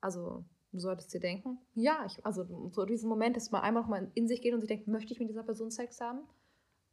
[0.00, 3.88] also du solltest dir denken, ja, ich, also so diesen Moment, dass man einmal noch
[3.88, 6.20] mal in sich geht und sich denkt, möchte ich mit dieser Person Sex haben?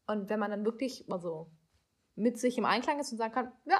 [0.08, 1.50] Und wenn man dann wirklich also
[2.16, 3.80] mit sich im Einklang ist und sagen kann, ja,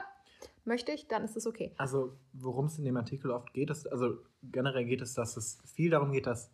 [0.66, 1.74] möchte ich, dann ist es okay.
[1.78, 5.60] Also, worum es in dem Artikel oft geht, ist, also generell geht es, dass es
[5.66, 6.50] viel darum geht, dass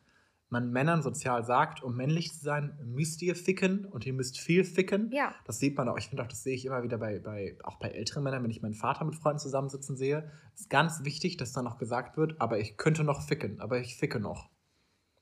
[0.51, 4.63] man Männern sozial sagt, um männlich zu sein, müsst ihr ficken und ihr müsst viel
[4.63, 5.11] ficken.
[5.11, 7.57] Ja, Das sieht man auch, ich finde auch, das sehe ich immer wieder bei, bei,
[7.63, 10.31] auch bei älteren Männern, wenn ich meinen Vater mit Freunden zusammensitzen sehe.
[10.55, 13.79] Es ist ganz wichtig, dass dann noch gesagt wird, aber ich könnte noch ficken, aber
[13.79, 14.49] ich ficke noch.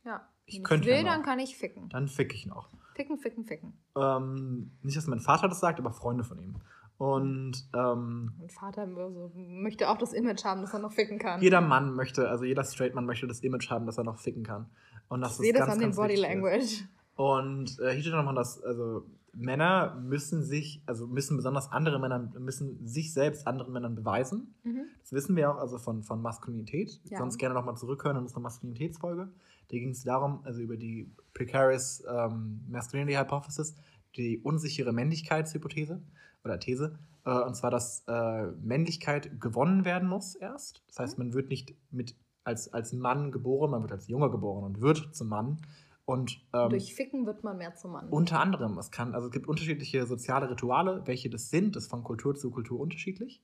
[0.04, 0.28] ja.
[0.50, 1.90] Ich Wenn könnte will, ja dann kann ich ficken.
[1.90, 2.70] Dann fick ich noch.
[2.96, 3.74] Ficken, ficken, ficken.
[3.98, 6.56] Ähm, nicht, dass mein Vater das sagt, aber Freunde von ihm.
[6.98, 11.42] Und ähm, Mein Vater also, möchte auch das Image haben, dass er noch ficken kann.
[11.42, 14.44] jeder Mann möchte, also jeder Straight Mann möchte das Image haben, dass er noch ficken
[14.44, 14.68] kann.
[15.08, 16.22] Und das ich sehe das ganz, an den Body ist.
[16.22, 16.84] Language.
[17.16, 22.32] Und äh, hier steht nochmal, dass also Männer müssen sich, also müssen besonders andere Männer,
[22.40, 24.56] müssen sich selbst anderen Männern beweisen.
[24.64, 24.86] Mhm.
[25.02, 27.00] Das wissen wir auch also von, von Maskulinität.
[27.04, 27.20] Ja.
[27.20, 29.30] Sonst gerne nochmal zurückhören in unsere Maskulinitätsfolge.
[29.70, 33.76] Da ging es darum, also über die Precarious ähm, Masculinity Hypothesis,
[34.16, 36.02] die unsichere Männlichkeitshypothese
[36.44, 36.98] oder These.
[37.26, 40.84] Äh, und zwar, dass äh, Männlichkeit gewonnen werden muss erst.
[40.88, 44.64] Das heißt, man wird nicht mit als, als Mann geboren, man wird als Junge geboren
[44.64, 45.58] und wird zum Mann.
[46.06, 48.08] Und ähm, Durch Ficken wird man mehr zum Mann.
[48.08, 51.90] unter anderem, es kann, also es gibt unterschiedliche soziale Rituale, welche das sind, das ist
[51.90, 53.44] von Kultur zu Kultur unterschiedlich.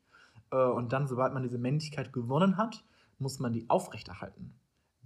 [0.52, 2.86] Äh, Und dann, sobald man diese Männlichkeit gewonnen hat,
[3.20, 4.56] muss man die aufrechterhalten.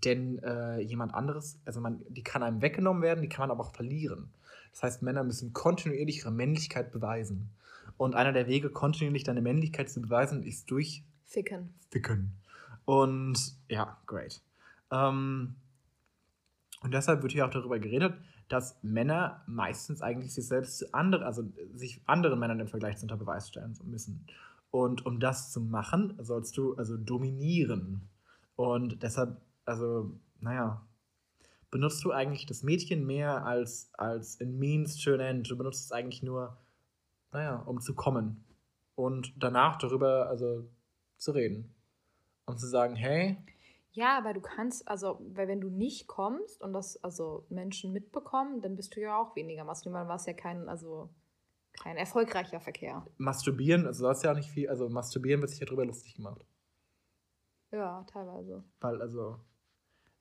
[0.05, 3.61] Denn äh, jemand anderes, also man, die kann einem weggenommen werden, die kann man aber
[3.67, 4.31] auch verlieren.
[4.71, 7.49] Das heißt, Männer müssen kontinuierlich ihre Männlichkeit beweisen.
[7.97, 11.73] Und einer der Wege, kontinuierlich deine Männlichkeit zu beweisen, ist durch Ficken.
[11.89, 12.31] Ficken.
[12.85, 14.41] Und ja, great.
[14.91, 15.55] Ähm,
[16.81, 18.13] und deshalb wird hier auch darüber geredet,
[18.47, 23.17] dass Männer meistens eigentlich sich selbst zu anderen, also sich anderen Männern im Vergleich unter
[23.17, 24.25] Beweis stellen müssen.
[24.71, 28.09] Und um das zu machen, sollst du also dominieren.
[28.55, 30.85] Und deshalb, also, naja,
[31.71, 35.49] benutzt du eigentlich das Mädchen mehr als, als ein Means to an End.
[35.49, 36.57] Du benutzt es eigentlich nur,
[37.31, 38.43] naja, um zu kommen.
[38.95, 40.69] Und danach darüber, also,
[41.17, 41.73] zu reden.
[42.45, 43.37] Und zu sagen, hey,
[43.91, 48.61] Ja, aber du kannst, also, weil wenn du nicht kommst und das also Menschen mitbekommen,
[48.61, 49.65] dann bist du ja auch weniger.
[49.65, 51.09] Dann war es ja kein, also
[51.73, 53.05] kein erfolgreicher Verkehr.
[53.17, 56.45] masturbieren, also sollst ja auch nicht viel, also masturbieren wird sich ja drüber lustig gemacht.
[57.71, 58.63] Ja, teilweise.
[58.79, 59.39] Weil, also,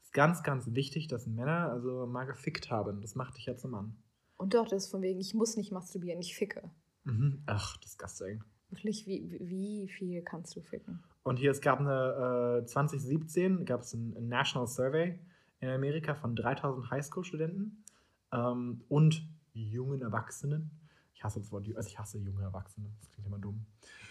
[0.02, 3.00] ist ganz, ganz wichtig, dass Männer also mal gefickt haben.
[3.00, 4.02] Das macht dich ja zum Mann.
[4.36, 6.70] Und doch, das ist von wegen, ich muss nicht masturbieren, ich ficke.
[7.06, 7.42] Mhm.
[7.46, 8.42] Ach, disgusting.
[8.70, 11.02] Wirklich, wie, wie- wie viel kannst du ficken?
[11.22, 15.18] Und hier, es gab eine, äh, 2017 gab es ein, ein National Survey
[15.60, 17.84] in Amerika von 3000 Highschool-Studenten
[18.32, 20.70] ähm, und jungen Erwachsenen.
[21.14, 23.64] Ich hasse das Wort, also ich hasse junge Erwachsene, das klingt immer dumm.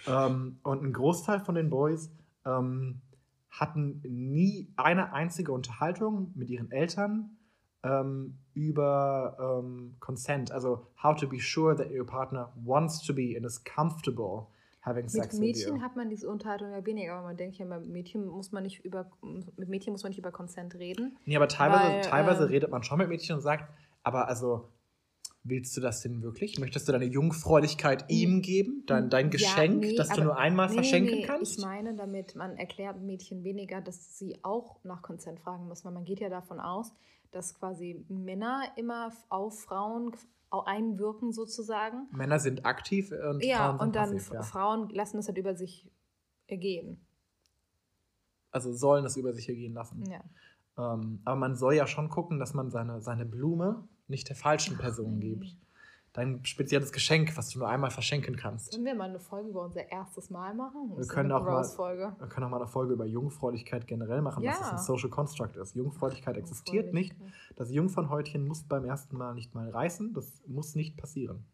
[0.08, 2.10] Ähm, und ein Großteil von den Boys
[2.46, 3.02] ähm,
[3.50, 7.38] hatten nie eine einzige Unterhaltung mit ihren Eltern
[7.86, 10.52] ähm, über ähm, Consent.
[10.52, 14.48] Also, how to be sure that your partner wants to be and is comfortable
[14.82, 15.82] having sex Mit with Mädchen you.
[15.82, 18.84] hat man diese Unterhaltung ja weniger, aber man denkt ja, mit Mädchen muss man nicht
[18.86, 19.10] über
[19.58, 21.18] mit Mädchen muss man nicht über Consent reden.
[21.26, 23.70] Nee, aber teilweise, Weil, teilweise ähm, redet man schon mit Mädchen und sagt,
[24.04, 24.70] aber also,
[25.44, 26.60] willst du das denn wirklich?
[26.60, 28.84] Möchtest du deine Jungfräulichkeit ihm geben?
[28.88, 31.60] Dein, dein Ja, Geschenk, nee, das du nur einmal Nee, verschenken nee, kannst?
[31.60, 35.94] Ich meine damit, man erklärt Mädchen weniger, dass sie auch nach Consent fragen müssen, weil
[35.94, 36.94] man geht ja davon aus,
[37.36, 40.16] dass quasi Männer immer auf Frauen
[40.50, 42.08] au- einwirken sozusagen.
[42.12, 44.42] Männer sind aktiv und Ja, Frauen sind und dann passiv, ja.
[44.42, 45.92] Frauen lassen das halt über sich
[46.48, 46.98] ergehen.
[48.52, 50.04] Also sollen es über sich ergehen lassen.
[50.10, 50.22] Ja.
[50.78, 54.78] Ähm, aber man soll ja schon gucken, dass man seine, seine Blume nicht der falschen
[54.78, 55.30] Person nee.
[55.32, 55.58] gibt.
[56.16, 58.72] Dein spezielles Geschenk, was du nur einmal verschenken kannst.
[58.72, 60.94] Sollen wir mal eine Folge über unser erstes Mal machen?
[60.98, 61.62] Ist können auch mal-.
[61.62, 64.54] Wir können auch mal eine Folge über Jungfräulichkeit generell machen, Ja.
[64.58, 65.76] das ein Social Construct ist.
[65.76, 67.14] Jungfräulichkeit existiert nicht.
[67.58, 70.14] Das Jungfernhäutchen muss beim ersten Mal nicht mal reißen.
[70.14, 71.46] Das muss nicht passieren.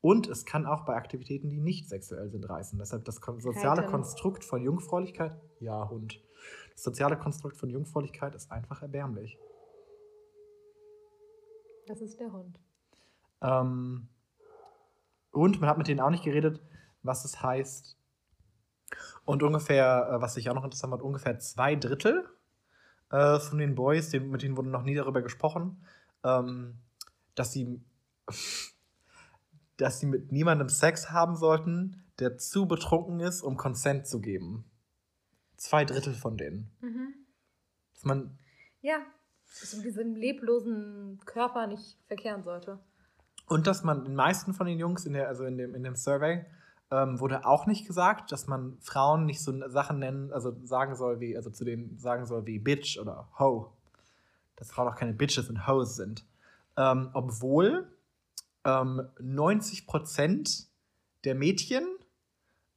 [0.00, 2.80] Und es kann auch bei Aktivitäten, die nicht sexuell sind, reißen.
[2.80, 3.86] Deshalb das soziale.
[3.86, 6.20] Konstrukt von Jungfräulichkeit, ja, Hund.
[6.72, 9.38] Das soziale Konstrukt von Jungfräulichkeit ist einfach erbärmlich.
[11.86, 12.58] Das ist der Hund.
[13.40, 14.08] Ähm,
[15.30, 16.60] und man hat mit denen auch nicht geredet,
[17.02, 17.96] was es heißt.
[19.24, 22.28] Und ungefähr, äh, was ich auch noch interessant fand, ungefähr zwei Drittel
[23.10, 25.84] äh, von den Boys, den, mit denen wurde noch nie darüber gesprochen,
[26.24, 26.78] ähm,
[27.34, 27.80] dass sie,
[29.76, 34.64] dass sie mit niemandem Sex haben sollten, der zu betrunken ist, um Consent zu geben.
[35.56, 36.70] Zwei Drittel von denen.
[36.80, 37.14] Mhm.
[37.94, 38.38] Dass man
[38.80, 38.98] Ja,
[39.60, 42.78] dass man diesen leblosen Körper nicht verkehren sollte.
[43.46, 45.96] Und dass man den meisten von den Jungs in der, also in dem, in dem
[45.96, 46.44] Survey,
[46.90, 51.20] ähm, wurde auch nicht gesagt, dass man Frauen nicht so Sachen nennen, also sagen soll
[51.20, 53.72] wie, also zu denen sagen soll wie Bitch oder Ho.
[54.56, 56.24] Dass Frauen auch keine Bitches und Hoes sind.
[56.76, 57.88] Ähm, obwohl
[58.64, 60.66] ähm, 90%
[61.24, 61.84] der Mädchen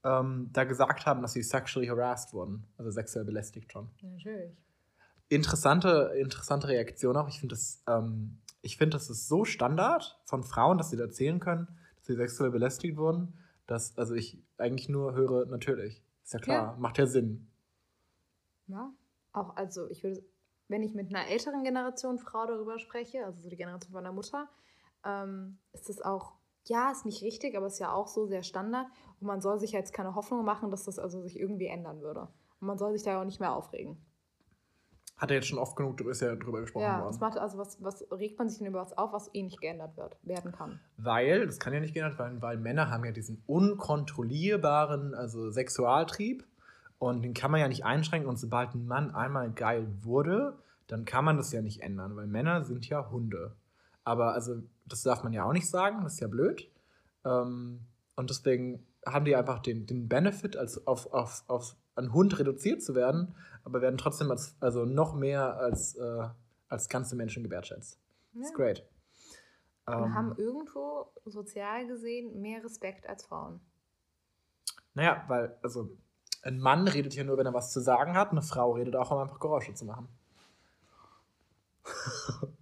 [0.04, 4.52] ähm, da gesagt haben, dass sie sexually harassed wurden, also sexuell belästigt schon Natürlich.
[5.28, 7.28] interessante, interessante Reaktion auch.
[7.28, 11.04] Ich finde das, ähm, ich finde, das ist so Standard von Frauen, dass sie da
[11.06, 13.34] erzählen können, dass sie sexuell belästigt wurden,
[13.68, 16.04] dass also ich eigentlich nur höre, natürlich.
[16.24, 16.78] Ist ja klar, Ja.
[16.80, 17.48] macht ja Sinn.
[18.68, 18.92] Ja.
[19.32, 20.24] Auch, also ich würde,
[20.68, 24.14] wenn ich mit einer älteren Generation Frau darüber spreche, also so die Generation von der
[24.14, 24.50] Mutter,
[25.06, 26.34] ähm, ist das auch,
[26.66, 28.88] ja, ist nicht richtig, aber ist ja auch so sehr Standard.
[29.20, 32.22] Und man soll sich jetzt keine Hoffnung machen, dass das also sich irgendwie ändern würde.
[32.60, 33.98] Und man soll sich da ja auch nicht mehr aufregen.
[35.20, 37.14] Hat er jetzt schon oft genug, ist ja drüber gesprochen Ja, worden.
[37.14, 39.60] es macht also was, was regt man sich denn über was auf, was eh nicht
[39.60, 40.80] geändert wird, werden kann.
[40.98, 46.46] Weil, das kann ja nicht geändert werden, weil Männer haben ja diesen unkontrollierbaren, also Sexualtrieb
[47.00, 51.06] und den kann man ja nicht einschränken und sobald ein Mann einmal geil wurde, dann
[51.06, 53.56] kann man das ja nicht ändern, weil Männer sind ja Hunde.
[54.06, 56.68] Aber also, das darf man ja auch nicht sagen, das ist ja blöd.
[57.26, 57.82] Ähm,
[58.16, 62.82] und deswegen haben die einfach den, den Benefit, als auf, auf, auf einen Hund reduziert
[62.82, 66.28] zu werden, aber werden trotzdem als, also noch mehr als, äh,
[66.68, 68.00] als ganze Menschen gewertschätzt.
[68.34, 68.42] Ja.
[68.42, 68.86] Ist great.
[69.86, 73.60] Und Ähm, haben irgendwo sozial gesehen mehr Respekt als Frauen.
[74.94, 75.98] Naja, weil, also,
[76.42, 78.32] ein Mann redet ja nur, wenn er was zu sagen hat.
[78.32, 80.08] Eine Frau redet auch, um einfach Geräusche zu machen.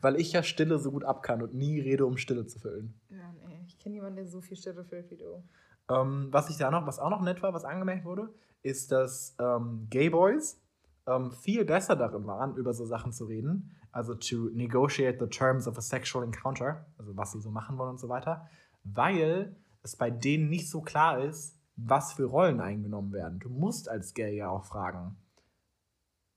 [0.00, 2.98] weil ich ja Stille so gut abkann und nie rede, um Stille zu füllen.
[3.10, 5.42] Ja, nee, ich kenne niemanden, der so viel Stille füllt wie du.
[5.88, 8.32] Ähm, was ich da noch, was auch noch nett war, was angemerkt wurde,
[8.66, 10.60] ist, dass ähm, Gay Boys
[11.06, 13.70] ähm, viel besser darin waren, über so Sachen zu reden.
[13.92, 17.90] Also to negotiate the terms of a sexual encounter, also was sie so machen wollen
[17.90, 18.48] und so weiter,
[18.84, 23.38] weil es bei denen nicht so klar ist, was für Rollen eingenommen werden.
[23.38, 25.16] Du musst als Gay ja auch fragen.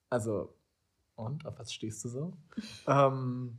[0.10, 0.54] Also,
[1.16, 2.34] und auf was stehst du so?
[2.88, 3.58] ähm,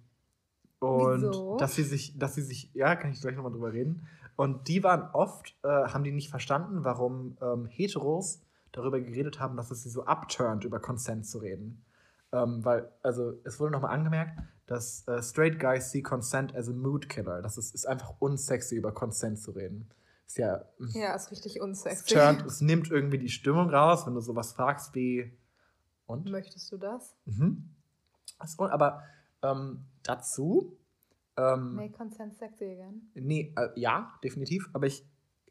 [0.78, 1.56] und Wieso?
[1.58, 4.06] dass sie sich, dass sie sich, ja, kann ich gleich nochmal drüber reden.
[4.36, 8.40] Und die waren oft, äh, haben die nicht verstanden, warum ähm, Heteros
[8.72, 11.84] darüber geredet haben, dass es sie so abturnt, über Consent zu reden.
[12.32, 16.72] Ähm, weil, also, es wurde nochmal angemerkt, dass äh, straight guys see Consent as a
[16.72, 17.42] mood killer.
[17.42, 19.88] Das ist, ist einfach unsexy, über Consent zu reden.
[20.26, 22.14] Ist ja, Ja, ist richtig es, unsexy.
[22.14, 25.36] turnt, es nimmt irgendwie die Stimmung raus, wenn du sowas fragst wie,
[26.06, 26.30] und?
[26.30, 27.16] Möchtest du das?
[27.24, 27.70] Mhm.
[28.46, 29.02] So, aber
[29.42, 30.78] ähm, dazu,
[31.36, 33.10] ähm, Make consent sexy again.
[33.14, 35.04] nee, äh, ja, definitiv, aber ich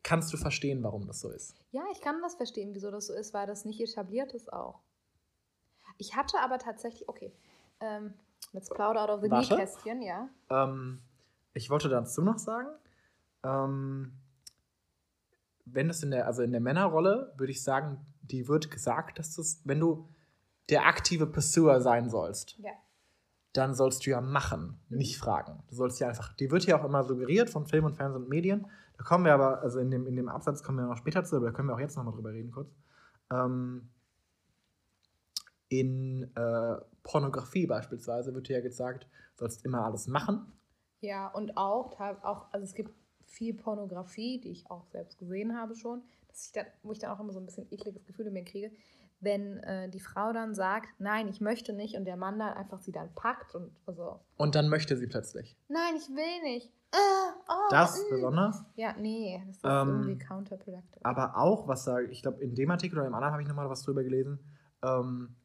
[0.03, 1.55] kannst du verstehen, warum das so ist.
[1.71, 4.79] Ja, ich kann das verstehen, wieso das so ist, weil das nicht etabliert ist auch.
[5.97, 7.33] Ich hatte aber tatsächlich, okay,
[7.81, 8.13] ähm,
[8.53, 9.29] let's plauder out of the.
[9.29, 10.29] Nähkästchen, ja.
[10.49, 11.01] Ähm,
[11.53, 12.69] ich wollte dazu noch sagen,
[13.43, 14.13] ähm,
[15.65, 19.35] wenn es in der, also in der Männerrolle, würde ich sagen, die wird gesagt, dass
[19.35, 20.07] das, wenn du
[20.69, 22.71] der aktive Pursuer sein sollst, Ja.
[23.53, 25.63] dann sollst du ja machen, nicht fragen.
[25.67, 28.29] Du sollst ja einfach, die wird ja auch immer suggeriert von Film und Fernsehen und
[28.29, 28.67] Medien.
[28.99, 31.37] Da kommen wir aber, also in dem, in dem Absatz kommen wir noch später zu,
[31.37, 32.69] aber da können wir auch jetzt nochmal drüber reden kurz.
[33.31, 33.89] Ähm,
[35.69, 39.05] in äh, Pornografie beispielsweise wird ja gesagt,
[39.37, 40.51] du sollst immer alles machen.
[40.99, 42.91] Ja, und auch, auch, also es gibt
[43.23, 47.11] viel Pornografie, die ich auch selbst gesehen habe schon, dass ich dann, wo ich dann
[47.11, 48.69] auch immer so ein bisschen ekliges Gefühl in mir kriege,
[49.21, 52.79] wenn äh, die Frau dann sagt, nein, ich möchte nicht und der Mann dann einfach
[52.79, 55.55] sie dann packt und also, Und dann möchte sie plötzlich.
[55.69, 56.73] nein, ich will nicht.
[56.91, 56.97] Äh,
[57.47, 58.09] oh, Das mm.
[58.09, 58.63] besonders.
[58.75, 61.03] Ja, nee, das ist Ähm, irgendwie counterproductive.
[61.05, 63.69] Aber auch, was da, ich glaube, in dem Artikel oder im anderen habe ich nochmal
[63.69, 64.39] was drüber gelesen,
[64.83, 65.35] ähm,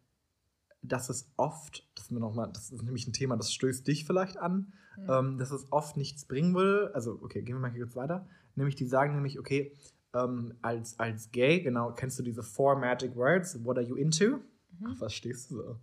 [0.83, 3.87] dass es oft, das ist, mir noch mal, das ist nämlich ein Thema, das stößt
[3.87, 5.07] dich vielleicht an, Hm.
[5.11, 6.91] ähm, dass es oft nichts bringen will.
[6.95, 8.27] Also, okay, gehen wir mal hier kurz weiter.
[8.55, 9.73] Nämlich, die sagen nämlich, okay,
[10.15, 13.65] ähm, als, als gay, genau, kennst du diese Four Magic Words?
[13.65, 14.39] What are you into?
[14.79, 14.87] Mhm.
[14.89, 15.77] Ach, was stehst du so?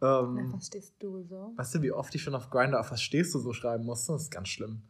[0.00, 1.52] Na, Ähm, was stehst du so?
[1.56, 4.12] weißt du, wie oft ich schon auf Grindr auf was stehst du so schreiben musste?
[4.12, 4.82] Das ist ganz schlimm.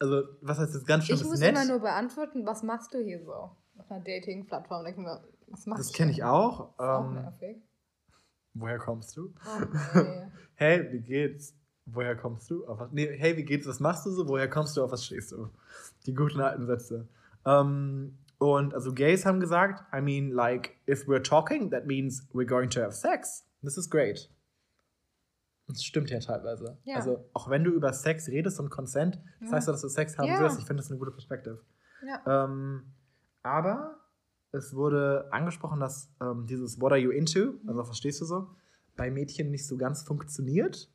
[0.00, 1.18] Also, was heißt das ganz schlimm?
[1.18, 1.50] Ich muss nett.
[1.50, 3.32] immer nur beantworten, was machst du hier so?
[3.32, 4.84] Auf einer Dating-Plattform.
[5.48, 6.60] Was machst das kenne ich auch.
[6.60, 7.56] Das ist auch Ähm, nervig.
[8.54, 9.34] woher kommst du?
[9.46, 10.22] Oh, nee.
[10.56, 11.54] Hey, wie geht's?
[11.86, 12.64] Woher kommst du?
[12.66, 12.92] Auf was?
[12.92, 13.66] Nee, hey, wie geht's?
[13.66, 14.28] Was machst du so?
[14.28, 14.84] Woher kommst du?
[14.84, 15.50] Auf was stehst du?
[16.06, 17.08] Die guten alten Sätze.
[17.44, 22.46] Ähm, und also Gays haben gesagt, I mean, like, if we're talking, that means we're
[22.46, 23.44] going to have sex.
[23.62, 24.30] This is great.
[25.66, 26.76] Das stimmt ja teilweise.
[26.84, 26.96] Ja.
[26.96, 29.56] Also, auch wenn du über Sex redest und Consent, das Ja.
[29.56, 30.40] heißt ja, dass du Sex haben Ja.
[30.40, 30.58] wirst.
[30.58, 31.64] Ich finde das eine gute Perspektive.
[32.06, 32.44] Ja.
[32.44, 32.92] Ähm,
[33.42, 33.98] aber
[34.52, 38.50] es wurde angesprochen, dass ähm, dieses What are you into, also was verstehst du so,
[38.96, 40.90] bei Mädchen nicht so ganz funktioniert,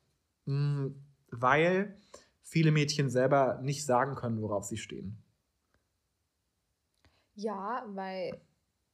[0.46, 0.90] mh,
[1.32, 1.96] weil
[2.42, 5.20] viele Mädchen selber nicht sagen können, worauf sie stehen.
[7.34, 8.40] Ja, weil,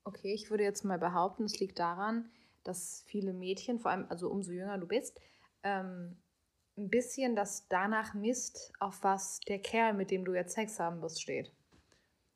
[0.04, 2.30] okay, ich würde jetzt mal behaupten, es liegt daran,
[2.64, 5.20] dass viele Mädchen, vor allem, also umso jünger du bist,
[5.66, 6.16] ähm,
[6.78, 11.02] ein bisschen das danach misst, auf was der Kerl, mit dem du jetzt Sex haben
[11.02, 11.50] wirst, steht.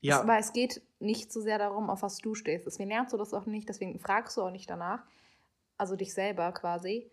[0.01, 2.67] Ja, Es, weil es geht nicht so sehr darum, auf was du stehst.
[2.67, 5.05] Deswegen lernst du das auch nicht, deswegen fragst du auch nicht danach.
[5.77, 7.11] Also dich selber quasi.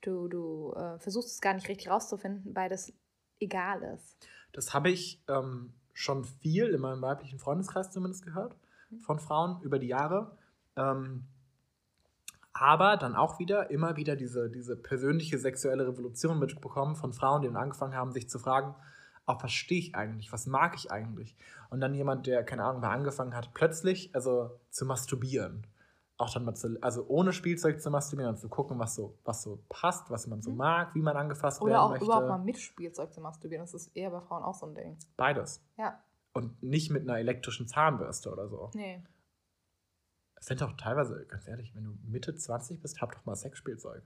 [0.00, 2.92] Du, du äh, versuchst es gar nicht richtig rauszufinden, weil das
[3.38, 4.28] egal ist.
[4.52, 8.56] das habe ich ähm, schon viel in meinem weiblichen Freundeskreis zumindest gehört,
[9.00, 10.36] von Frauen über die Jahre.
[10.76, 11.24] Ähm,
[12.54, 17.48] aber dann auch wieder, immer wieder diese, diese persönliche sexuelle Revolution mitbekommen von Frauen, die
[17.48, 18.74] dann angefangen haben, sich zu fragen,
[19.24, 21.36] auf was stehe ich eigentlich, was mag ich eigentlich?
[21.70, 25.66] Und dann jemand, der, keine Ahnung, mal angefangen hat, plötzlich also zu masturbieren.
[26.18, 29.42] Auch dann mal zu, also ohne Spielzeug zu masturbieren und zu gucken, was so, was
[29.42, 30.56] so passt, was man so Mhm.
[30.56, 32.04] mag, wie man angefasst Oder werden auch möchte.
[32.04, 33.64] überhaupt mal mit Spielzeug zu masturbieren.
[33.64, 34.98] Das ist eher bei Frauen auch so ein Ding.
[35.16, 35.64] Beides.
[35.78, 35.98] Ja,
[36.32, 38.70] Und nicht mit einer elektrischen Zahnbürste oder so.
[38.74, 39.02] nee.
[40.42, 44.02] Es sind doch teilweise, ganz ehrlich, wenn du Mitte 20 bist, hab doch mal Sexspielzeug.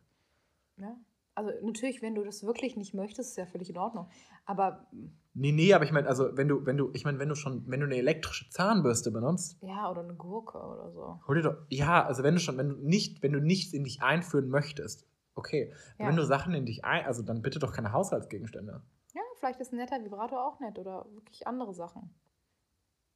[0.77, 0.95] Ja.
[1.35, 4.11] Also natürlich, wenn du das wirklich nicht möchtest, ist ja völlig in Ordnung.
[4.45, 4.87] Aber
[5.33, 7.65] Nee, nee, aber ich meine, also wenn du, wenn du, ich meine, wenn du schon,
[7.69, 11.21] wenn du eine elektrische Zahnbürste benutzt, ja, oder eine Gurke oder so.
[11.27, 13.85] hol dir doch, ja, also wenn du schon, wenn du nicht, wenn du nichts in
[13.85, 15.73] dich einführen möchtest, okay.
[15.99, 16.09] Ja.
[16.09, 18.83] Wenn du Sachen in dich ein, also dann bitte doch keine Haushaltsgegenstände.
[19.15, 22.15] Ja, vielleicht ist ein netter Vibrator auch nett oder wirklich andere Sachen.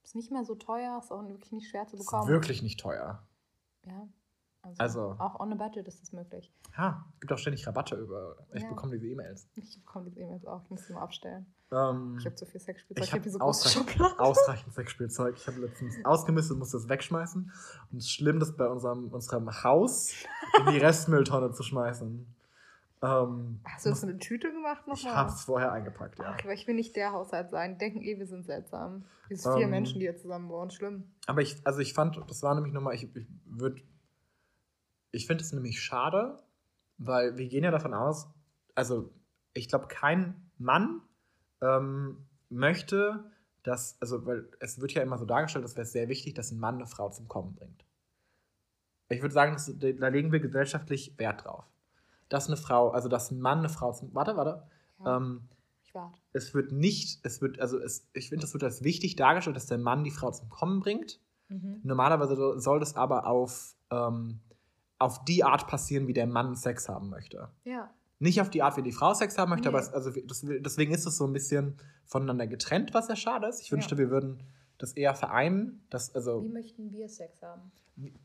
[0.04, 2.28] Ist nicht mehr so teuer, ist auch wirklich nicht schwer zu Das ist bekommen.
[2.28, 3.22] wirklich nicht teuer.
[3.86, 4.08] Ja.
[4.62, 6.52] Also, Also- auch on a budget ist das möglich.
[6.76, 8.68] Ja, gibt auch ständig Rabatte über, ich Ja.
[8.68, 9.48] bekomme diese E-Mails.
[9.54, 11.46] Ich bekomme diese E-Mails auch, ich muss sie mal abstellen.
[11.72, 15.36] Ähm, Ich habe zu viel Sexspielzeug, Ich ich hab habe diese ausreichend- ausreichend Sexspielzeug.
[15.36, 17.50] Ich habe letztens ausgemistet und musste es wegschmeißen.
[17.90, 20.12] Und es ist schlimm, das bei unserem, unserem Haus
[20.58, 20.78] in die
[21.30, 22.26] Restmülltonne zu schmeißen.
[23.02, 25.16] Ähm, Hast du das in eine Tüte gemacht ich nochmal?
[25.16, 26.34] habe es vorher eingepackt, ja.
[26.36, 27.78] Ach, aber ich will nicht der Haushalt sein.
[27.78, 29.04] Denken eh, wir sind seltsam.
[29.30, 31.04] Diese vier Ähm, Menschen, die hier zusammen wohnen, schlimm.
[31.26, 33.80] Aber ich, also ich fand, das war nämlich nochmal, ich, ich würde,
[35.12, 36.42] ich finde es nämlich schade,
[36.98, 38.28] weil wir gehen ja davon aus,
[38.74, 39.10] also
[39.54, 41.00] ich glaube, kein Mann
[41.62, 43.30] ähm, möchte,
[43.62, 46.58] dass, also weil es wird ja immer so dargestellt, es wäre sehr wichtig, dass ein
[46.58, 47.84] Mann eine Frau zum Kommen bringt.
[49.08, 51.64] Ich würde sagen, das, da legen wir gesellschaftlich Wert drauf.
[52.30, 54.62] Dass eine Frau, also dass ein Mann eine Frau zum, warte, warte,
[55.04, 55.42] Ja, ähm,
[55.84, 56.18] ich warte.
[56.32, 59.66] es wird nicht, es wird, also es, ich finde, es wird als wichtig dargestellt, dass
[59.66, 61.20] der Mann die Frau zum Kommen bringt.
[61.48, 61.80] Mhm.
[61.82, 64.40] Normalerweise so- soll das aber auf, ähm,
[64.98, 67.48] auf die Art passieren, wie der Mann Sex haben möchte.
[67.64, 67.90] Ja.
[68.20, 69.74] Nicht auf die Art, wie die Frau Sex haben möchte, Nee.
[69.74, 73.46] aber es, also das, deswegen ist es so ein bisschen voneinander getrennt, was ja schade
[73.48, 73.60] ist.
[73.62, 73.72] Ich Ja.
[73.72, 74.42] wünschte, wir würden
[74.78, 77.72] das eher vereinen, dass also Wie möchten wir Sex haben?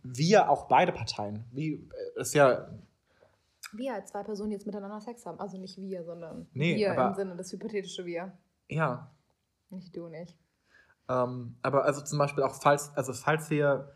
[0.03, 1.73] wir auch beide Parteien, wie
[2.15, 2.67] äh, ist ja
[3.77, 5.39] Wir als zwei Personen, jetzt miteinander Sex haben.
[5.39, 8.33] Also nicht wir, sondern Nee, wir aber- im Sinne des hypothetische Wir.
[8.69, 9.11] ja,
[9.69, 10.37] Nicht du nicht.
[11.09, 13.91] Ähm, aber also zum Beispiel auch, falls, also falls wir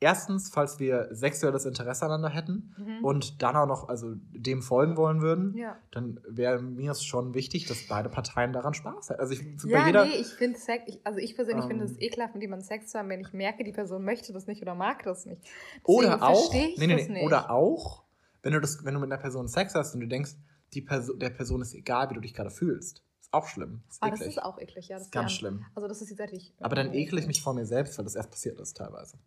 [0.00, 3.04] erstens, falls wir sexuelles Interesse aneinander hätten Mhm.
[3.04, 5.76] und dann auch noch also dem folgen wollen würden, Ja.
[5.92, 9.20] dann wäre mir es schon wichtig, dass beide Parteien daran Spaß hätten.
[9.20, 11.92] Also ich, Ja, bei jeder, nee, ich finde Sex, ich, also ich persönlich finde es
[11.92, 11.98] Ähm.
[12.00, 14.74] ekelhaft, mit jemandem Sex zu haben, wenn ich merke, die Person möchte das nicht oder
[14.74, 15.40] mag das nicht.
[15.42, 17.24] Deswegen oder auch, nee, nee, das nee, nicht.
[17.24, 18.02] oder auch,
[18.42, 20.32] wenn du das, wenn du mit einer Person Sex hast und du denkst,
[20.74, 23.82] die Person, der Person ist egal, wie du dich gerade fühlst, ist auch schlimm.
[23.88, 24.36] Ist Ah, das eklig.
[24.36, 24.96] ist auch eklig, ja.
[24.96, 25.64] Das ist ganz schlimm.
[25.74, 26.54] Also das ist die Seite, die ich.
[26.60, 29.18] Aber dann ekel ich mich vor mir selbst, weil das erst passiert ist teilweise.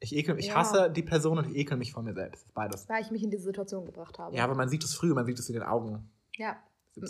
[0.00, 0.54] Ich ekel, ich Ja.
[0.56, 2.52] hasse die Person und ich ekel mich vor mir selbst.
[2.54, 2.88] Beides.
[2.88, 4.34] Weil ich mich in diese Situation gebracht habe.
[4.36, 6.10] Ja, aber man sieht es früh, man sieht es in den Augen.
[6.36, 6.56] Ja.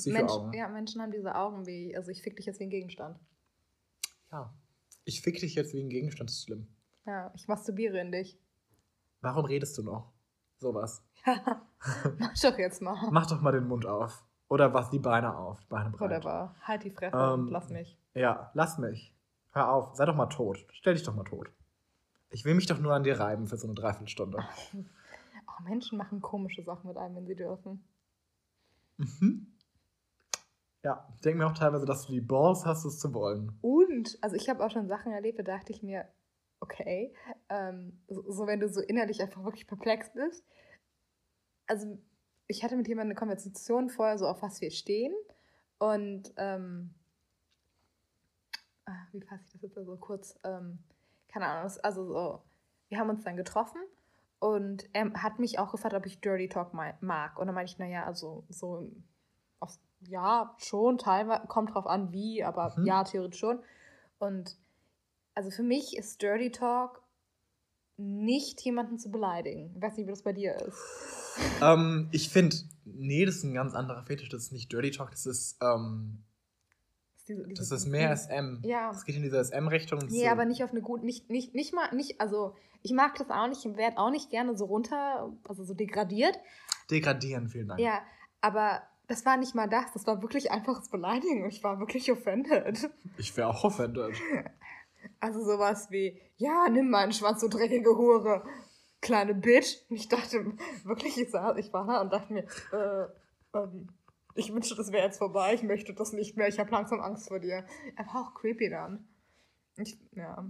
[0.06, 3.18] Mensch, ja, Menschen haben diese Augen wie, also ich fick dich jetzt wie ein Gegenstand.
[4.30, 4.52] Ja.
[5.04, 6.66] Ich fick dich jetzt wegen Gegenstand, das ist schlimm.
[7.06, 8.38] Ja, ich masturbiere in dich.
[9.22, 10.12] Warum redest du noch?
[10.58, 11.02] Sowas.
[12.18, 13.08] Mach doch jetzt mal.
[13.10, 14.24] Mach doch mal den Mund auf.
[14.48, 15.58] Oder was, die Beine auf.
[15.66, 16.24] Beine breit.
[16.24, 16.54] Whatever.
[16.62, 17.98] Halt die Fresse Ähm, und lass mich.
[18.14, 19.14] Ja, lass mich.
[19.52, 19.94] Hör auf.
[19.94, 20.64] Sei doch mal tot.
[20.72, 21.50] Stell dich doch mal tot.
[22.30, 24.38] Ich will mich doch nur an dir reiben für so eine Dreiviertelstunde.
[25.50, 27.82] Oh, Menschen machen komische Sachen mit einem, wenn sie dürfen.
[28.98, 29.46] Mhm.
[30.84, 33.58] Ja, ich denke mir auch teilweise, dass du die Balls hast, es zu wollen.
[33.60, 36.06] Und, also ich habe auch schon Sachen erlebt, da dachte ich mir,
[36.60, 37.12] okay,
[37.48, 40.44] ähm, so, so wenn du so innerlich einfach wirklich perplex bist.
[41.66, 41.98] Also
[42.46, 45.14] ich hatte mit jemandem eine Konversation vorher, so auf was wir stehen.
[45.78, 46.94] Und, ähm,
[48.86, 50.38] ah, wie fasse ich das jetzt so kurz?
[50.44, 50.78] Ähm,
[51.28, 52.42] keine Ahnung, also so,
[52.88, 53.80] wir haben uns dann getroffen
[54.40, 57.38] und er hat mich auch gefragt, ob ich Dirty Talk ma- mag.
[57.38, 58.90] Und dann meinte ich, naja, also so,
[60.00, 62.86] ja, schon, teilweise, kommt drauf an, wie, aber Mhm.
[62.86, 63.62] ja, theoretisch schon.
[64.18, 64.56] Und
[65.38, 67.00] also für mich ist Dirty Talk
[67.96, 69.72] nicht jemanden zu beleidigen.
[69.76, 70.76] Ich weiß nicht, wie das bei dir ist.
[71.62, 74.28] ähm, ich finde, nee, das ist ein ganz anderer Fetisch.
[74.30, 76.24] Das ist nicht Dirty Talk, das ist, ähm,
[77.16, 78.60] Ist diese- diese- das ist mehr SM.
[78.64, 78.90] Ja.
[78.90, 80.00] Das geht in diese SM-Richtung.
[80.08, 83.30] Nee, aber nicht auf eine gute, nicht, nicht, nicht mal, nicht, also ich mag das
[83.30, 86.36] auch nicht, ich werde auch nicht gerne so runter, also so degradiert.
[86.90, 87.78] Degradieren, vielen Dank.
[87.80, 88.02] Ja,
[88.40, 92.90] aber das war nicht mal das, das war wirklich einfaches Beleidigen ich war wirklich offended.
[93.16, 94.14] Ich wäre auch offended.
[95.20, 98.44] Also sowas wie, ja, nimm meinen Schwanz, du dreckige Hure,
[99.00, 99.78] kleine Bitch.
[99.88, 100.52] Und ich dachte
[100.84, 103.88] wirklich, ich, saß, ich war da und dachte mir, äh, ähm,
[104.34, 107.28] ich wünschte, das wäre jetzt vorbei, ich möchte das nicht mehr, ich habe langsam Angst
[107.28, 107.64] vor dir.
[107.96, 109.08] Er war auch creepy dann.
[109.76, 110.48] Ich, ja,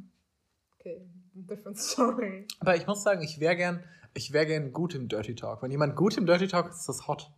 [0.75, 1.01] okay,
[1.33, 2.47] different story.
[2.61, 3.83] Aber ich muss sagen, ich wäre gern,
[4.15, 5.63] ich wäre gern gut im Dirty Talk.
[5.63, 7.33] Wenn jemand gut im Dirty Talk ist, ist das hot.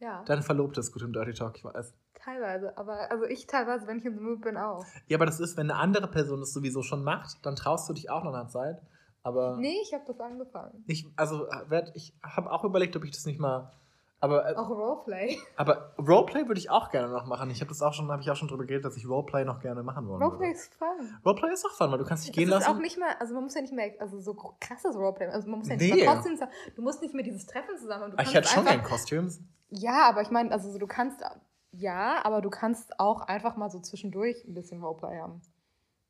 [0.00, 1.94] Ja, Deine Verlobte ist gut im Dirty Talk, ich weiß.
[2.24, 4.84] Teilweise, aber also ich teilweise, wenn ich the mood bin, auch.
[5.08, 7.92] Ja, aber das ist, wenn eine andere Person das sowieso schon macht, dann traust du
[7.92, 8.80] dich auch nach einer Zeit.
[9.24, 10.84] Aber Nee, ich habe das angefangen.
[10.86, 13.70] ich, also werd, ich habe auch überlegt, ob ich das nicht mal.
[14.18, 15.36] Aber, äh, Auch Roleplay.
[15.56, 17.50] aber Roleplay würde ich auch gerne noch machen.
[17.50, 19.58] Ich habe das auch schon, habe ich auch schon drüber geredet, dass ich Roleplay noch
[19.60, 20.58] gerne machen wollen Roleplay würde.
[20.58, 21.18] ist fun.
[21.24, 22.66] Roleplay ist auch fun, weil du kannst dich gehen ist lassen.
[22.70, 25.58] auch nicht mehr, also man muss ja nicht mehr, also so krasses Roleplay, also man
[25.58, 25.92] muss ja Nee.
[25.92, 26.38] nicht mehr trotzdem,
[26.76, 28.12] du musst nicht mehr dieses Treffen zusammen.
[28.12, 29.40] Du ich hätte schon gern Kostüms.
[29.70, 31.20] Ja, aber ich meine, also so, du kannst,
[31.72, 35.40] ja, aber du kannst auch einfach mal so zwischendurch ein bisschen Roleplay haben.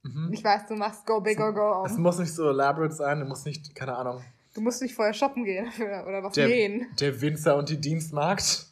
[0.02, 0.30] Mhm.
[0.32, 2.00] Ich weiß, du machst Go Big or Go Es Home.
[2.02, 4.22] muss nicht so elaborate sein, du musst nicht, keine Ahnung,
[4.54, 6.86] Du musst nicht vorher shoppen gehen oder, oder was der, nähen.
[7.00, 8.66] der Winzer und die Dienstmarkt.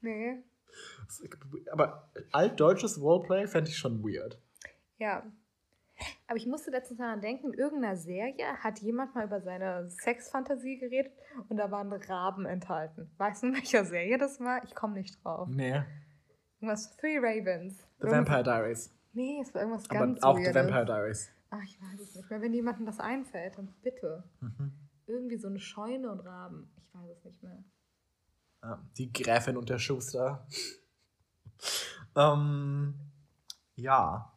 [0.00, 0.38] Nee.
[1.72, 4.38] Aber altdeutsches Roleplay fände ich schon weird.
[4.98, 5.22] Ja.
[6.30, 10.78] Aber ich musste letztens daran denken, in irgendeiner Serie hat jemand mal über seine Sexfantasie
[10.78, 11.12] geredet
[11.48, 13.10] und da waren Raben enthalten.
[13.18, 14.62] Weißt du, in welcher Serie das war?
[14.62, 15.48] Ich komme nicht drauf.
[15.50, 15.82] Nee.
[16.60, 17.78] Irgendwas Three Ravens.
[17.78, 18.94] The Irgendwas- Vampire Diaries.
[19.12, 20.62] Nee, es war irgendwas Aber ganz auch The Weirdes.
[20.62, 21.32] Vampire Diaries.
[21.50, 22.40] Ach, ich weiß es nicht mehr.
[22.40, 24.22] Wenn jemandem das einfällt, dann bitte.
[24.38, 24.72] Mhm.
[25.08, 26.70] Irgendwie so eine Scheune und Raben.
[26.76, 27.64] Ich weiß es nicht mehr.
[28.62, 30.46] Ja, die Gräfin und der Schuster.
[32.16, 32.94] ähm,
[33.74, 34.29] ja.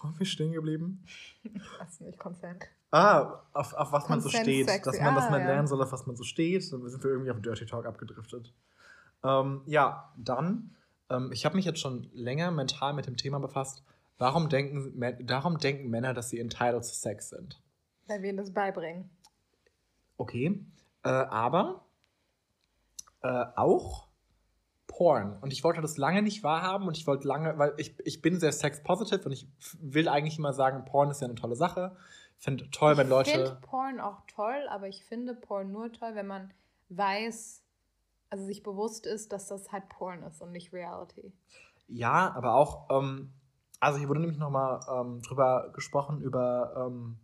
[0.00, 1.04] Wo sind wir stehen geblieben?
[1.42, 2.64] Ich weiß nicht, Consent.
[2.90, 4.68] Ah, auf, auf was man so Consent steht.
[4.68, 5.46] Sex, Dass man, dass ah, man ja.
[5.46, 6.72] lernen soll, auf was man so steht.
[6.72, 8.52] Dann sind wir irgendwie auf Dirty Talk abgedriftet.
[9.24, 10.76] Ähm, ja, dann,
[11.10, 13.82] ähm, ich habe mich jetzt schon länger mental mit dem Thema befasst.
[14.18, 17.60] Warum denken, darum denken Männer, dass sie entitled zu Sex sind.
[18.06, 19.08] Weil wir ihnen das beibringen.
[20.16, 20.64] Okay.
[21.04, 21.84] Äh, aber
[23.22, 24.07] äh, auch
[24.98, 25.38] Porn.
[25.40, 28.40] Und ich wollte das lange nicht wahrhaben und ich wollte lange, weil ich, ich bin
[28.40, 29.46] sehr sex-positive und ich
[29.80, 31.96] will eigentlich immer sagen, Porn ist ja eine tolle Sache.
[32.36, 33.30] Ich finde toll, wenn ich Leute.
[33.30, 36.52] finde Porn auch toll, aber ich finde Porn nur toll, wenn man
[36.88, 37.62] weiß,
[38.30, 41.32] also sich bewusst ist, dass das halt Porn ist und nicht Reality.
[41.86, 43.30] Ja, aber auch, ähm,
[43.78, 47.18] also hier wurde nämlich nochmal ähm, drüber gesprochen, über ähm,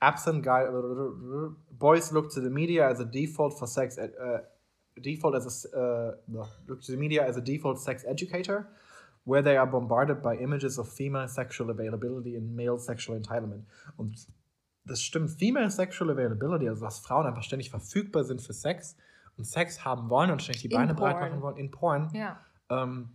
[0.00, 0.66] absent guy,
[1.72, 4.38] boys look to the media as a default for sex, ed- uh,
[5.00, 8.68] default as a, uh, no, look to the media as a default sex educator,
[9.24, 13.64] where they are bombarded by images of female sexual availability and male sexual entitlement.
[13.96, 14.26] Und
[14.88, 15.30] das stimmt.
[15.30, 18.96] Female Sexual Availability, also dass Frauen einfach ständig verfügbar sind für Sex
[19.36, 22.10] und Sex haben wollen und ständig die In Beine breit machen wollen in Porn.
[22.14, 22.40] Ja.
[22.70, 23.10] Ähm,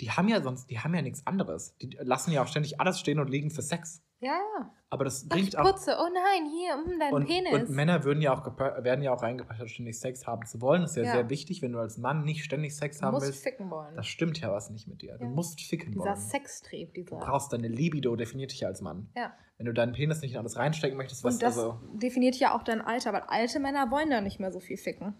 [0.00, 1.76] die haben ja sonst, die haben ja nichts anderes.
[1.78, 4.02] Die lassen ja auch ständig alles stehen und liegen für Sex.
[4.20, 4.70] Ja, ja.
[4.88, 5.64] Aber das Ach, bringt ich auch.
[5.64, 5.94] putze.
[6.00, 7.52] Oh nein, hier, mm, dein Und, Penis.
[7.52, 8.46] und Männer würden ja auch
[8.82, 10.82] werden ja auch reingeprescht, ständig Sex haben zu wollen.
[10.82, 11.12] Das ist ja, Ja.
[11.12, 13.42] sehr wichtig, wenn du als Mann nicht ständig Sex du haben musst willst.
[13.42, 13.94] ficken wollen.
[13.94, 15.18] Das stimmt ja was nicht mit dir.
[15.18, 15.30] Du Ja.
[15.30, 16.16] musst ficken Dieser wollen.
[16.16, 17.16] Sextrieb, dieser.
[17.18, 19.08] Du brauchst deine Libido, definiert dich ja als Mann.
[19.16, 19.32] ja.
[19.58, 21.80] Wenn du deinen Penis nicht in alles reinstecken möchtest, was Und das also.
[21.94, 25.14] definiert ja auch dein Alter, weil alte Männer wollen da nicht mehr so viel ficken.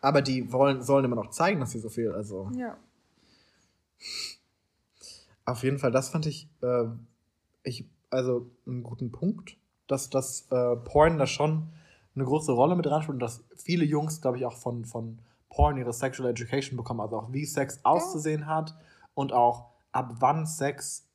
[0.00, 2.12] Aber die wollen, sollen immer noch zeigen, dass sie so viel.
[2.12, 2.78] Also Ja.
[5.44, 6.84] auf jeden Fall, das fand ich, äh,
[7.62, 9.56] ich also einen guten Punkt,
[9.86, 11.68] dass das äh, Porn da schon
[12.14, 15.18] eine große Rolle mit dran spielt und dass viele Jungs, glaube ich, auch von, von
[15.48, 18.74] Porn ihre Sexual Education bekommen, also auch wie Sex auszusehen hat
[19.14, 21.08] und auch ab wann Sex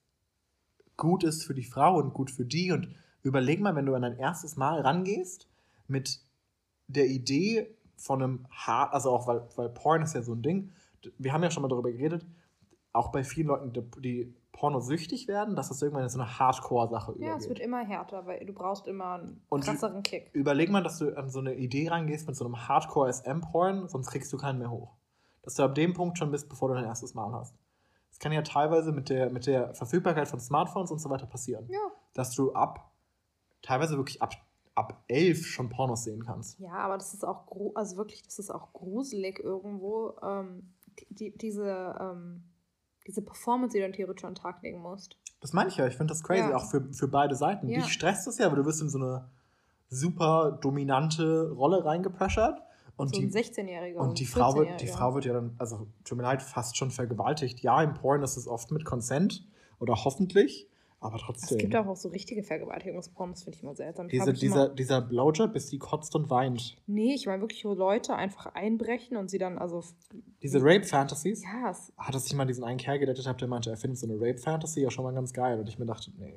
[0.96, 2.72] gut ist für die Frau und gut für die.
[2.72, 2.90] Und
[3.24, 5.48] überleg mal, wenn du an dein erstes Mal rangehst
[5.88, 6.20] mit
[6.88, 10.72] der Idee von einem hart, also auch weil, weil Porn ist ja so ein Ding,
[11.18, 12.26] wir haben ja schon mal darüber geredet,
[12.94, 17.14] auch bei vielen Leuten, die, die pornosüchtig werden, dass das irgendwann in so eine Hardcore-Sache
[17.20, 17.64] Ja, es wird übergeht.
[17.64, 20.32] immer härter, weil du brauchst immer einen Und krasseren Kick.
[20.34, 24.34] Überleg mal, dass du an so eine Idee rangehst mit so einem Hardcore-SM-Porn, sonst kriegst
[24.34, 24.96] du keinen mehr hoch.
[25.44, 27.56] Dass du ab dem Punkt schon bist, bevor du dein erstes Mal hast.
[28.10, 31.68] Das kann ja teilweise mit der, mit der Verfügbarkeit von Smartphones und so weiter passieren.
[31.70, 31.80] Ja.
[32.16, 32.92] Dass du ab,
[33.62, 34.34] teilweise wirklich ab,
[34.74, 36.60] ab elf schon Pornos sehen kannst.
[36.60, 37.46] Ja, aber das ist auch
[37.76, 40.16] also wirklich, das ist auch gruselig irgendwo.
[40.24, 40.74] Ähm,
[41.10, 42.44] die, diese, ähm,
[43.08, 45.18] diese Performance, die du dann theoretisch an den Tag legen musst.
[45.40, 45.88] Das meine ich ja.
[45.88, 46.58] Ich finde das crazy, Ja.
[46.58, 47.68] auch für, für beide Seiten.
[47.70, 47.80] Ja.
[47.80, 49.30] Dich stresst das ja, aber du wirst in so eine
[49.90, 52.62] super dominante Rolle reingepressured.
[52.98, 53.98] Und so die, ein 16-Jähriger.
[53.98, 54.92] Und die Frau, wird, die 14-Jähriger.
[54.98, 57.60] Frau wird ja dann, also tut mir leid, fast schon vergewaltigt.
[57.62, 59.48] Ja, im Porn ist es oft mit Consent
[59.80, 60.68] oder hoffentlich,
[61.00, 61.58] aber Es trotzdem.
[61.60, 64.08] gibt auch so richtige Vergewaltigungsporn, das finde ich immer seltsam.
[64.08, 66.76] Ich Diese, mich dieser, dieser Blowjob, bis die kotzt und weint.
[66.88, 69.84] nee, ich meine wirklich, wo Leute einfach einbrechen und sie dann, also,
[70.42, 71.44] Diese Rape-Fantasies.
[71.44, 74.00] ja, es, Hat es sich mal diesen einen Kerl gedatet hat, der meinte, er findet
[74.00, 75.60] so eine Rape-Fantasy ja schon mal ganz geil.
[75.60, 76.34] Und ich mir dachte, nee.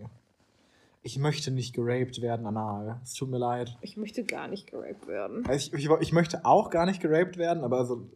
[1.02, 3.00] Ich möchte nicht geraped werden anal.
[3.02, 3.78] Es tut mir leid.
[3.80, 5.46] ich möchte gar nicht geraped werden.
[5.46, 8.06] Also ich, ich, ich möchte auch gar nicht geraped werden, aber also,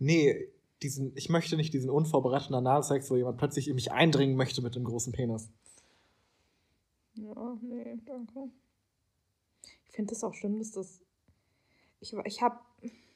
[0.00, 0.48] nee,
[0.82, 4.74] diesen, ich möchte nicht diesen unvorbereiteten Analsex, wo jemand plötzlich in mich eindringen möchte mit
[4.74, 5.48] dem großen Penis.
[7.14, 8.50] Ja, nee, danke.
[9.86, 11.00] Ich finde das auch schlimm, dass das.
[12.00, 12.58] Ich, ich habe.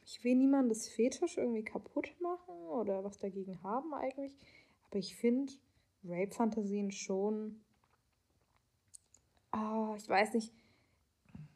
[0.05, 4.35] Ich will niemandes Fetisch irgendwie kaputt machen oder was dagegen haben eigentlich.
[4.87, 5.53] Aber ich finde
[6.03, 7.61] Rape-Fantasien schon.
[9.51, 10.51] Ah, ich weiß nicht.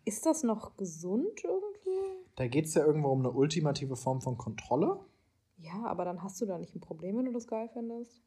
[0.05, 2.25] Ist das noch gesund irgendwie?
[2.35, 4.99] Da geht es ja irgendwo um eine ultimative Form von Kontrolle.
[5.57, 8.21] Ja, aber dann hast du da nicht ein Problem, wenn du das geil findest.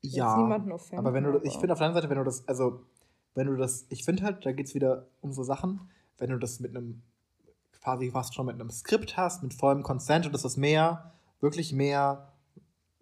[0.00, 2.24] Ja, niemanden offenden, aber wenn du, ich aber- finde auf der anderen Seite, wenn du
[2.24, 2.82] das, also,
[3.34, 5.80] wenn du das, ich finde halt, da geht es wieder um so Sachen,
[6.18, 7.02] wenn du das mit einem,
[7.80, 11.72] quasi fast schon mit einem Skript hast, mit vollem Consent und das ist mehr, wirklich
[11.72, 12.32] mehr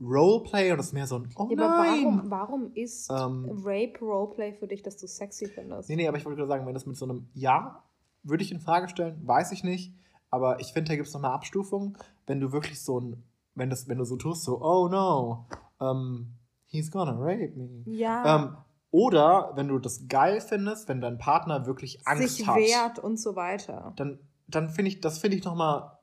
[0.00, 2.04] Roleplay und das ist mehr so ein, oh Ja, nein.
[2.04, 5.88] warum, warum ist Ähm, Rape Roleplay für dich, dass du sexy findest?
[5.88, 7.82] Nee, nee, aber ich wollte gerade sagen, wenn das mit so einem Ja,
[8.22, 9.94] würde ich in Frage stellen, weiß ich nicht.
[10.30, 13.22] Aber ich finde, da gibt es noch eine Abstufung, wenn du wirklich so ein,
[13.54, 15.46] wenn das, wenn du so tust, so, oh no,
[15.78, 16.34] um,
[16.66, 17.82] he's gonna rape me.
[17.86, 18.36] Ja.
[18.36, 18.56] Ähm,
[18.90, 23.18] oder wenn du das geil findest, wenn dein Partner wirklich Angst sich hat, wehrt und
[23.18, 23.92] so weiter.
[23.96, 25.98] dann, dann finde ich, das finde ich nochmal,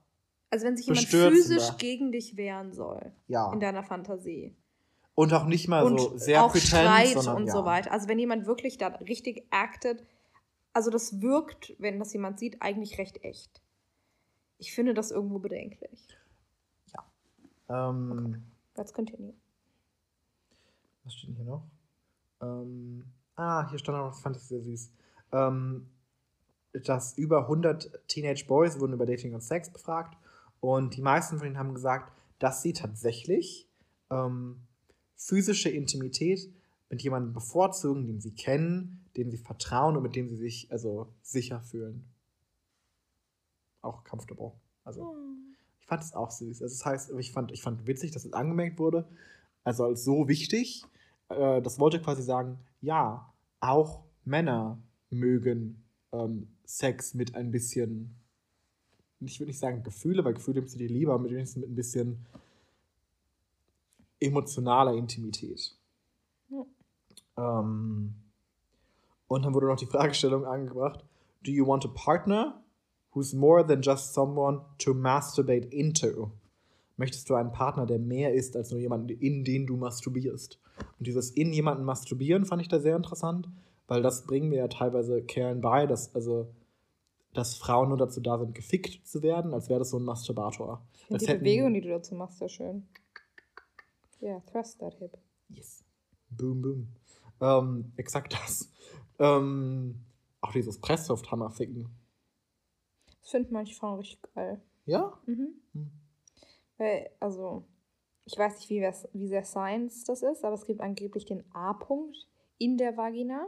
[0.50, 3.52] Also wenn sich jemand physisch gegen dich wehren soll ja.
[3.52, 4.56] in deiner Fantasie.
[5.16, 7.54] Und auch nicht mal und so sehr auch pretend, Streit sondern und ja.
[7.54, 7.92] so weiter.
[7.92, 10.04] Also wenn jemand wirklich da richtig actet,
[10.74, 13.62] also das wirkt, wenn das jemand sieht, eigentlich recht echt.
[14.58, 16.08] Ich finde das irgendwo bedenklich.
[17.70, 18.44] Ähm,
[18.76, 19.34] Let's continue.
[21.04, 21.68] Was steht denn hier noch?
[22.42, 23.04] Ähm,
[23.36, 24.92] ah, hier stand auch noch, das fand ich sehr süß.
[25.32, 25.90] Ähm,
[26.74, 30.18] dass über 100 Teenage Boys wurden über Dating und Sex befragt
[30.60, 33.70] und die meisten von ihnen haben gesagt, dass sie tatsächlich
[34.10, 34.62] ähm,
[35.16, 36.52] physische Intimität
[36.90, 41.14] mit jemandem bevorzugen, den sie kennen, dem sie vertrauen und mit dem sie sich also
[41.22, 42.06] sicher fühlen.
[43.82, 44.54] Auch comfortable.
[44.84, 45.16] Also
[45.80, 46.62] ich fand es auch süß.
[46.62, 49.08] Also das heißt, ich fand, ich fand witzig, dass es angemerkt wurde,
[49.64, 50.86] also als so wichtig.
[51.30, 54.78] Äh, das wollte quasi sagen, ja, auch Männer
[55.10, 58.16] mögen ähm, Sex mit ein bisschen,
[59.20, 61.76] ich würde nicht sagen Gefühle, weil Gefühle nimmst du dir lieber, mit wenigstens mit ein
[61.76, 62.26] bisschen
[64.20, 65.76] emotionaler Intimität.
[66.50, 66.66] Ja.
[67.38, 68.16] Ähm,
[69.28, 71.04] und dann wurde noch die Fragestellung angebracht:
[71.44, 72.62] Do you want a partner
[73.14, 76.32] who's more than just someone to masturbate into?
[76.96, 80.60] Möchtest du einen Partner, der mehr ist als nur jemanden, in den du masturbierst?
[81.00, 83.50] Und dieses in jemanden masturbieren fand ich da sehr interessant,
[83.88, 86.54] weil das bringen mir ja teilweise Kerlen bei, dass, also,
[87.34, 90.86] dass Frauen nur dazu da sind, gefickt zu werden, als wäre das so ein Masturbator.
[90.94, 92.88] Ich finde die hätten- Bewegung, die du dazu machst, sehr schön.
[94.22, 95.18] Ja, thrust that hip.
[95.50, 95.84] Yes.
[96.30, 96.88] Boom, boom.
[97.42, 98.72] Ähm, exakt das.
[99.20, 99.96] Ähm,
[100.42, 101.90] auch dieses Presslufthammer ficken.
[103.20, 104.62] Das finden manche Frauen richtig geil.
[104.86, 105.18] Ja?
[105.26, 105.50] Mhm.
[105.74, 105.92] Hm.
[106.84, 107.64] Weil, also,
[108.26, 108.82] ich weiß nicht, wie,
[109.14, 112.28] wie sehr Science das ist, aber es gibt angeblich den A-Punkt
[112.58, 113.48] in der Vagina,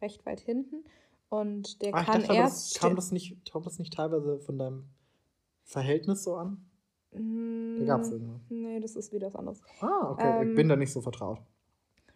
[0.00, 0.84] recht weit hinten.
[1.28, 2.74] Und der ich kann dachte, erst.
[2.74, 4.88] das, kam, das nicht, kam das nicht teilweise von deinem
[5.62, 6.68] Verhältnis so an?
[7.12, 8.40] Mm, Da gab es irgendwas.
[8.48, 9.62] Nee, das ist wieder was anderes.
[9.80, 10.42] Ah, okay.
[10.42, 11.40] Ähm, ich bin da nicht so vertraut.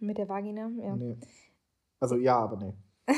[0.00, 0.96] Mit der Vagina, ja.
[0.96, 1.16] Nee.
[2.00, 2.74] Also ja, aber nee.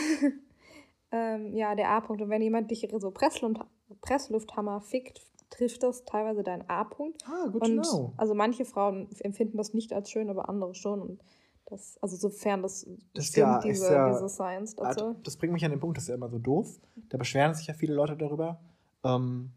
[1.13, 2.23] Ähm, ja, der A-Punkt.
[2.23, 3.61] Und wenn jemand dich so Pressluft,
[4.01, 5.21] Presslufthammer fickt,
[5.53, 7.23] trifft das teilweise deinen A-Punkt.
[7.27, 8.13] Ah, gut Und know.
[8.17, 11.01] also manche Frauen empfinden das nicht als schön, aber andere schon.
[11.03, 11.21] Und
[11.67, 15.15] das, also sofern das, Das stimmt, ja- diese, ja- diese Science dazu.
[15.23, 16.81] Das bringt mich an den Punkt, das ist ja immer so doof.
[17.11, 18.61] Da beschweren sich ja viele Leute darüber,
[19.05, 19.53] ähm,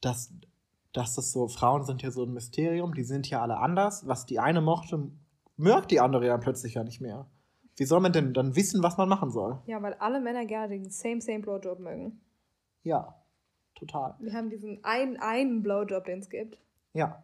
[0.00, 0.32] dass,
[0.92, 4.06] dass das so, Frauen sind ja so ein Mysterium, die sind ja alle anders.
[4.06, 5.10] Was die eine mochte,
[5.56, 7.26] mögt die andere ja plötzlich ja nicht mehr.
[7.76, 9.58] Wie soll man denn dann wissen, was man machen soll?
[9.66, 12.20] Ja, weil alle Männer gerne den same, same Blowjob mögen.
[12.82, 13.16] Ja,
[13.86, 14.14] total.
[14.18, 16.58] Wir haben diesen einen, einen Blowjob, den es gibt.
[16.92, 17.22] Ja,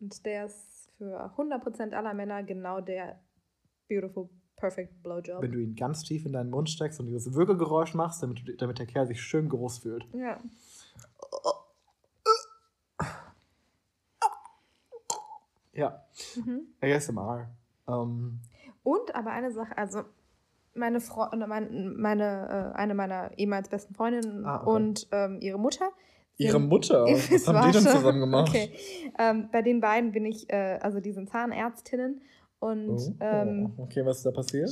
[0.00, 3.18] Und der ist für 100% aller Männer genau der
[3.88, 5.42] beautiful, perfect Blowjob.
[5.42, 8.78] wenn du ihn ganz tief in deinen Mund steckst und dieses Würgegeräusch machst, damit, damit
[8.78, 10.06] der Kerl sich schön groß fühlt.
[10.14, 10.38] Ja.
[15.72, 16.02] Ja,
[16.36, 16.68] Mhm.
[16.80, 17.50] ASMR.
[17.86, 18.40] Ähm,
[18.82, 20.04] Und aber eine Sache, also
[20.76, 24.70] meine Frau, meine, meine äh, eine meiner ehemals besten Freundinnen Ah, okay.
[24.70, 25.90] und ähm, ihre Mutter.
[26.36, 28.48] ihre Mutter, was haben die denn zusammen gemacht?
[28.50, 28.70] Okay.
[29.18, 32.20] Ähm, bei den beiden bin ich, äh, also die sind Zahnärztinnen
[32.58, 34.70] und Oh, ähm, okay, was ist da passiert?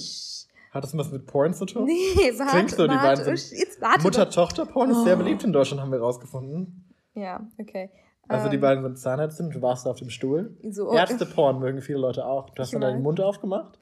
[0.71, 1.85] Hat das was mit Porn zu tun?
[1.85, 1.93] nee,
[2.39, 4.03] warte, Klingt so, die warte, beiden sind- doch.
[4.03, 5.19] Mutter-Tochter-Porn ist sehr Oh.
[5.19, 6.85] beliebt in Deutschland, haben wir rausgefunden.
[7.15, 7.91] Ja, okay.
[8.27, 10.57] Also die Ähm, beiden sind Zahnärztinnen, du warst da auf dem Stuhl.
[10.71, 12.51] So, Ärzte-Porn mögen viele Leute auch.
[12.51, 13.03] Du hast dann deinen.
[13.03, 13.79] Mund aufgemacht.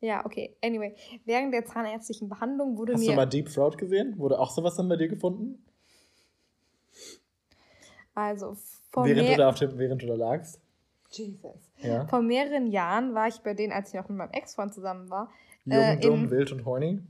[0.00, 0.56] Ja, okay.
[0.64, 0.94] Anyway,
[1.26, 4.18] während der zahnärztlichen Behandlung wurde Hast mir du mal Deep Throat gesehen?
[4.18, 5.64] Wurde auch sowas dann bei dir gefunden?
[8.14, 8.56] also
[8.90, 10.60] vor, Während du, da auf dem, während du da lagst?
[11.10, 11.70] Jesus.
[11.78, 12.06] Ja.
[12.06, 15.30] vor mehreren Jahren war ich bei denen, als ich noch mit meinem Ex-Freund zusammen war,
[15.64, 17.00] Jung, Äh, dumm, in- wild und horny.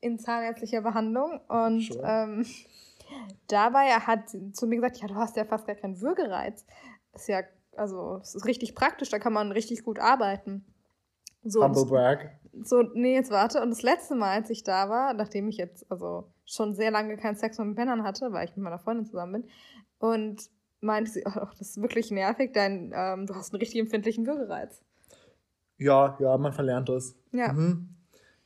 [0.00, 2.02] in zahnärztlicher Behandlung und Sure.
[2.04, 2.46] ähm,
[3.48, 6.66] dabei hat sie zu mir gesagt, ja, du hast ja fast gar keinen Würgereiz.
[7.14, 7.42] Ist ja,
[7.76, 10.64] also es ist richtig praktisch, da kann man richtig gut arbeiten.
[11.42, 12.30] So, Humble brag.
[12.62, 13.60] so, nee, jetzt warte.
[13.60, 17.16] Und das letzte Mal, als ich da war, nachdem ich jetzt also schon sehr lange
[17.16, 19.50] keinen Sex mehr mit Männern hatte, weil ich mit meiner Freundin zusammen bin,
[19.98, 20.50] und
[20.80, 24.82] meinte sie, oh, das ist wirklich nervig, denn ähm, du hast einen richtig empfindlichen Würgereiz.
[25.78, 27.16] Ja, ja, man verlernt das.
[27.32, 27.52] Ja.
[27.52, 27.88] Mhm.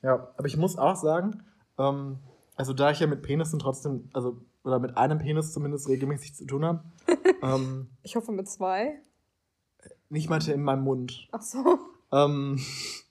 [0.02, 1.42] Ja, aber ich muss auch sagen,
[1.78, 2.18] ähm,
[2.56, 6.46] also da ich ja mit Penissen trotzdem, also oder mit einem Penis zumindest regelmäßig zu
[6.46, 6.84] tun habe,
[7.42, 9.00] ähm, Ich hoffe mit zwei.
[10.10, 11.28] Nicht meinte in meinem Mund.
[11.32, 11.78] Ach so.
[12.12, 12.58] Ähm,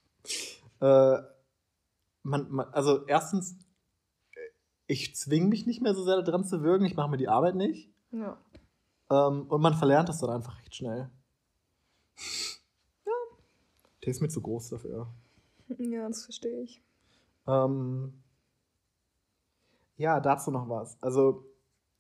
[0.82, 1.18] äh,
[2.24, 3.54] man, man, also erstens,
[4.34, 4.40] äh,
[4.88, 7.56] ich zwinge mich nicht mehr so sehr daran zu würgen, ich mache mir die Arbeit
[7.56, 7.90] nicht.
[8.12, 8.38] Ja.
[9.10, 11.10] Ähm, und man verlernt das dann einfach recht schnell.
[13.06, 13.12] Ja.
[14.04, 15.08] Der ist mir zu groß dafür.
[15.78, 16.82] Ja, das verstehe ich.
[17.46, 18.14] Ähm,
[19.98, 21.02] ja, dazu noch was.
[21.02, 21.46] Also,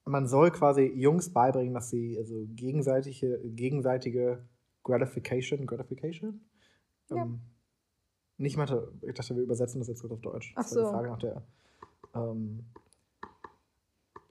[0.05, 4.45] man soll quasi Jungs beibringen, dass sie also gegenseitige, gegenseitige
[4.87, 6.41] Gratification, Gratification?
[7.09, 7.23] Ja.
[7.23, 7.41] Ähm,
[8.37, 10.53] nicht mal, ich dachte, wir übersetzen das jetzt kurz auf Deutsch.
[10.55, 10.83] Ach Das so.
[10.83, 11.43] die Frage nach der.
[12.15, 12.65] Ähm,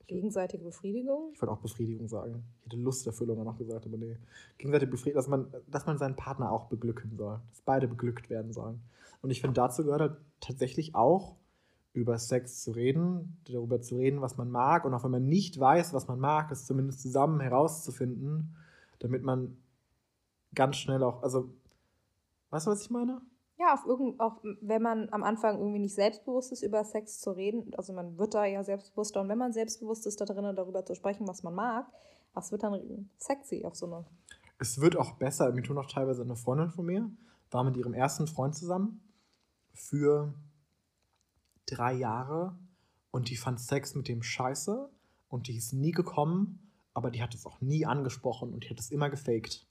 [0.06, 1.30] Gegenseitige Befriedigung?
[1.32, 2.44] ich wollte auch Befriedigung sagen.
[2.60, 4.16] Ich hätte Lusterfüllung noch gesagt, aber nee.
[4.56, 7.40] Gegenseitige Befriedigung, dass man, dass man seinen Partner auch beglücken soll.
[7.50, 8.80] Dass beide beglückt werden sollen.
[9.20, 11.36] Und ich finde, dazu gehört halt tatsächlich auch,
[11.92, 14.84] über Sex zu reden, darüber zu reden, was man mag.
[14.84, 18.54] Und auch wenn man nicht weiß, was man mag, es zumindest zusammen herauszufinden,
[18.98, 19.56] damit man
[20.54, 21.50] ganz schnell auch, also,
[22.50, 23.20] weißt du, was ich meine?
[23.58, 27.30] Ja, auf irgend, auch wenn man am Anfang irgendwie nicht selbstbewusst ist, über Sex zu
[27.30, 30.84] reden, also man wird da ja selbstbewusster und wenn man selbstbewusst ist, da drinnen darüber
[30.84, 31.86] zu sprechen, was man mag,
[32.34, 34.04] das wird dann sexy auf so eine.
[34.58, 35.52] Es wird auch besser.
[35.52, 37.10] Mir tun auch teilweise eine Freundin von mir,
[37.50, 39.00] war mit ihrem ersten Freund zusammen
[39.72, 40.34] für
[41.66, 42.58] drei Jahre
[43.10, 44.90] und die fand Sex mit dem scheiße
[45.28, 48.80] und die ist nie gekommen, aber die hat es auch nie angesprochen und die hat
[48.80, 49.66] es immer gefaked.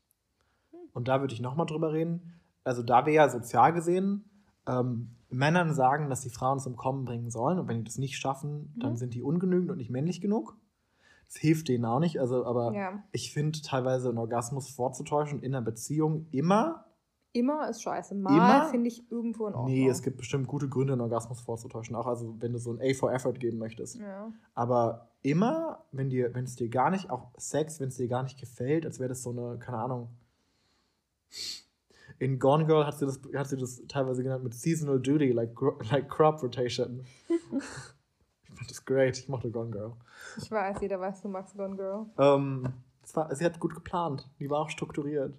[0.96, 2.34] Und da würde ich nochmal drüber reden.
[2.64, 4.26] Also da wir ja sozial gesehen
[4.68, 8.18] ähm, Männern sagen, dass sie Frauen zum Kommen bringen sollen und wenn die das nicht
[8.18, 8.98] schaffen, dann Mhm.
[8.98, 10.56] sind die ungenügend und nicht männlich genug.
[11.28, 12.20] Das hilft denen auch nicht.
[12.20, 13.04] Also, aber Ja.
[13.12, 16.82] ich finde teilweise einen Orgasmus vorzutäuschen in einer Beziehung immer
[17.34, 18.16] Immer ist scheiße.
[18.16, 18.66] Mal Immer?
[18.70, 19.74] finde ich irgendwo in Ordnung.
[19.74, 21.94] Nee, es gibt bestimmt gute Gründe, einen Orgasmus vorzutäuschen.
[21.94, 23.98] Auch also, wenn du so ein A for Effort geben möchtest.
[23.98, 24.32] Ja.
[24.54, 28.24] Aber immer, wenn dir, wenn es dir gar nicht, auch Sex, wenn es dir gar
[28.24, 30.08] nicht gefällt, als wäre das so eine, keine Ahnung.
[32.18, 35.54] In Gone Girl hat sie das, hat sie das teilweise genannt mit Seasonal Duty, like,
[35.92, 37.06] like Crop Rotation.
[37.30, 39.18] ich fand das great.
[39.18, 39.94] Ich mochte Gone Girl.
[40.38, 42.06] Ich weiß, jeder weiß, du magst Gone Girl.
[42.18, 42.74] Ähm,
[43.04, 44.30] es war, sie hat gut geplant.
[44.40, 45.38] Die war auch strukturiert.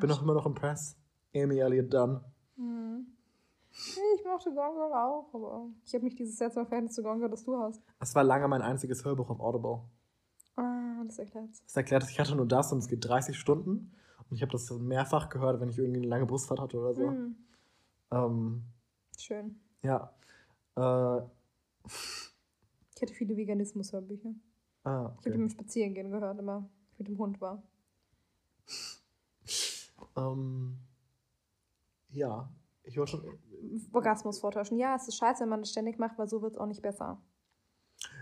[0.00, 0.96] Bin auch immer noch impressed.
[1.34, 2.20] Amy Elliott Dunn.
[2.56, 3.06] Hm.
[3.96, 7.18] Nee, ich mochte Gone Girl auch, aber ich habe nicht dieses seltsame Verhältnis zu Gone
[7.18, 7.82] Girl, das du hast.
[7.98, 9.80] Es war lange mein einziges Hörbuch auf Audible.
[10.54, 11.60] Ah, das erklärt's.
[11.64, 13.92] Das erklärt, ich hatte nur das und es geht 30 Stunden.
[14.30, 16.94] Und ich habe das so mehrfach gehört, wenn ich irgendwie eine lange Busfahrt hatte oder
[16.94, 17.08] so.
[17.08, 17.36] Hm.
[18.10, 18.62] Ähm,
[19.18, 19.60] Schön.
[19.82, 20.12] ja.
[20.76, 21.22] Äh,
[21.86, 24.34] Ich hatte viele Veganismus-Hörbücher.
[24.84, 25.38] ah, Ich habe die okay.
[25.38, 27.62] beim Spazierengehen gehört, immer ich mit dem Hund war.
[30.16, 30.78] ähm,
[32.10, 32.48] ja,
[32.84, 33.38] ich wollte schon.
[33.92, 34.78] Orgasmus vortäuschen.
[34.78, 36.82] Ja, es ist scheiße, wenn man das ständig macht, weil so wird es auch nicht
[36.82, 37.20] besser.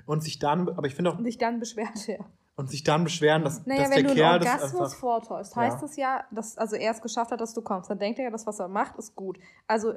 [0.06, 2.24] Und sich dann, aber ich finde auch, Und sich dann beschwert er.
[2.56, 4.98] Und sich dann beschweren, dass, Naja, dass wenn der du Kerl einen das Orgasmus einfach.
[4.98, 5.62] vortäuscht, Ja.
[5.62, 7.88] heißt das ja, dass also er es geschafft hat, dass du kommst.
[7.90, 9.38] Dann denkt er ja, das, was er macht, ist gut.
[9.66, 9.94] Also,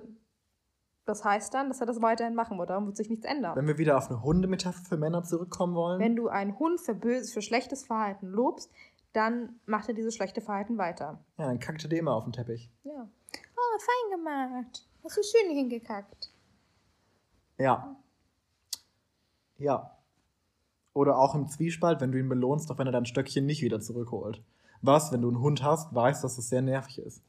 [1.06, 2.70] das heißt dann, dass er das weiterhin machen wird.
[2.72, 3.56] Darum wird sich nichts ändern.
[3.56, 6.00] Wenn wir wieder auf eine Hundemetapher für Männer zurückkommen wollen.
[6.00, 8.72] Wenn du einen Hund für, böses, für schlechtes Verhalten lobst,
[9.14, 11.20] dann macht er dieses schlechte Verhalten weiter.
[11.38, 12.72] ja, dann kackt er dir immer auf den Teppich.
[12.84, 13.08] Ja.
[13.56, 14.88] Oh, fein gemacht.
[15.04, 16.32] Hast du schön hingekackt.
[17.58, 17.96] Ja.
[19.58, 19.95] Ja.
[20.96, 23.82] Oder auch im Zwiespalt, wenn du ihn belohnst, auch wenn er dein Stöckchen nicht wieder
[23.82, 24.42] zurückholt.
[24.82, 27.22] Was, wenn du einen Hund hast, weißt, dass es sehr nervig ist.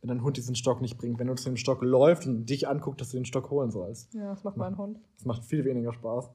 [0.00, 1.18] Wenn dein Hund diesen Stock nicht bringt.
[1.18, 4.14] Wenn du zu dem Stock läufst und dich anguckt, dass du den Stock holen sollst.
[4.14, 5.00] Ja, das macht mein Hund.
[5.16, 6.30] Das macht viel weniger Spaß.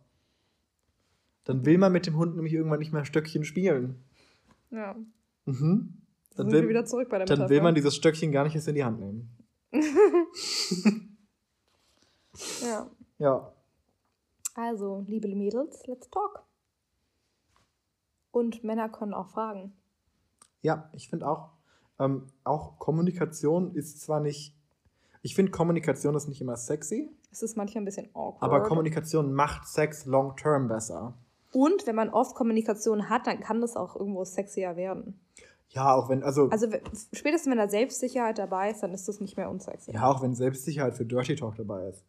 [1.46, 4.04] Dann will man mit dem Hund nämlich irgendwann nicht mehr Stöckchen spielen.
[4.70, 4.96] Ja.
[5.46, 5.56] Mhm.
[5.56, 5.96] Dann
[6.36, 8.56] Dann sind wir will, wieder zurück bei der dann will man dieses Stöckchen gar nicht
[8.56, 9.30] erst in die Hand nehmen.
[12.64, 12.90] Ja.
[13.20, 13.54] Ja.
[14.56, 16.44] Also, liebe Mädels, let's talk.
[18.34, 19.72] Und Männer können auch fragen.
[20.62, 21.52] Ja, ich finde auch,
[22.00, 24.56] ähm, auch Kommunikation ist zwar nicht,
[25.22, 28.42] ich finde Kommunikation ist nicht immer sexy, Es ist manchmal ein bisschen awkward.
[28.42, 31.14] aber Kommunikation macht Sex long term besser.
[31.52, 35.20] Und wenn man oft Kommunikation hat, dann kann das auch irgendwo sexier werden.
[35.70, 36.68] Ja, auch wenn, also, Also
[37.14, 39.92] spätestens wenn da Selbstsicherheit dabei ist, dann ist das nicht mehr unsexy.
[39.92, 42.04] ja, auch wenn Selbstsicherheit für Dirty Talk dabei ist.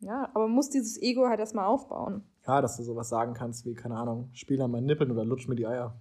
[0.00, 2.24] Ja, aber man muss dieses Ego halt erstmal aufbauen.
[2.46, 5.48] Ja, dass du sowas sagen kannst wie, keine Ahnung, spiel an meinen Nippeln oder lutsch
[5.48, 5.98] mir die Eier.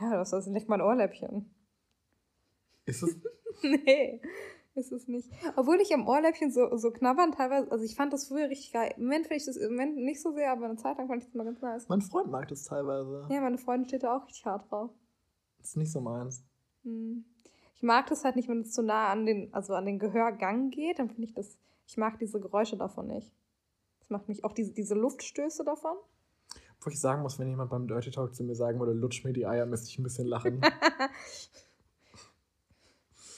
[0.00, 1.48] Ja, das ist nicht mein Ohrläppchen.
[2.84, 3.16] Ist es?
[3.62, 4.20] nee,
[4.74, 5.30] ist es nicht.
[5.54, 8.92] Obwohl ich am Ohrläppchen so, so knabbern teilweise, also ich fand das früher richtig geil.
[8.96, 11.22] Im Moment finde ich das im Moment nicht so sehr, aber eine Zeit lang fand
[11.22, 11.88] ich das mal ganz nice.
[11.88, 13.28] mein Freund mag das teilweise.
[13.30, 14.90] Ja, meine Freundin steht da auch richtig hart drauf.
[15.58, 16.44] Das ist nicht so meins.
[16.82, 17.24] Hm.
[17.74, 20.70] Ich mag das halt nicht, wenn es zu nah an den, also an den Gehörgang
[20.70, 21.56] geht, dann finde ich das,
[21.86, 23.32] ich mag diese Geräusche davon nicht.
[24.02, 25.96] Das macht mich auch diese, diese Luftstöße davon.
[26.80, 29.32] Wo ich sagen muss, wenn jemand beim Dirty Talk zu mir sagen würde, lutsch mir
[29.32, 30.60] die Eier, müsste ich ein bisschen lachen.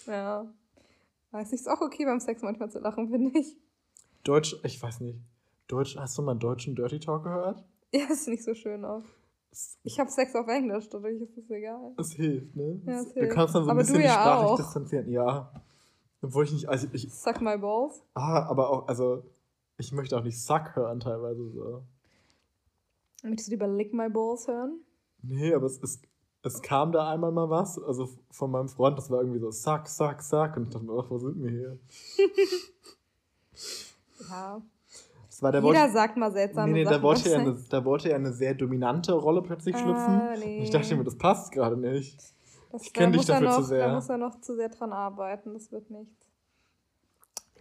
[0.07, 0.47] Ja.
[1.31, 3.57] Weiß nicht, ist auch okay beim Sex manchmal zu lachen, finde ich.
[4.23, 5.19] Deutsch, ich weiß nicht.
[5.67, 7.65] Deutsch, hast du mal einen deutschen Dirty Talk gehört?
[7.93, 9.03] Ja, ist nicht so schön auch.
[9.51, 11.93] Es, Ich habe Sex auf Englisch, dadurch ist das egal.
[11.97, 12.81] es hilft, ne?
[12.87, 13.33] Ja, es du hilft.
[13.35, 14.57] kannst dann so ein Aber bisschen die ja sprachlich auch.
[14.57, 15.09] distanzieren.
[15.09, 15.53] Ja.
[16.23, 18.03] Obwohl ich nicht, also ich, Suck my balls.
[18.15, 19.25] ah, aber auch, also
[19.79, 21.83] ich möchte auch nicht Suck hören teilweise so.
[23.22, 24.81] Möchtest du lieber Lick my balls hören?
[25.22, 26.03] Nee, aber es, es,
[26.43, 29.89] es kam da einmal mal was, also von meinem Freund, das war irgendwie so Suck,
[29.89, 31.79] Suck, Suck und ich dachte mir, ach, wo sind wir hier?
[34.31, 34.62] Ja.
[35.29, 37.57] Das war der Jeder wollte, sagt mal seltsame nee, nee, da Sachen wollte, er eine,
[37.68, 40.14] da wollte er eine sehr dominante Rolle plötzlich schlüpfen.
[40.14, 40.62] Ah, Und nee.
[40.62, 42.22] ich dachte mir, das passt gerade nicht.
[42.70, 43.89] Das, ich kenn da dich dafür noch, zu sehr.
[43.89, 46.24] Da muss er noch zu sehr dran arbeiten, das wird nichts.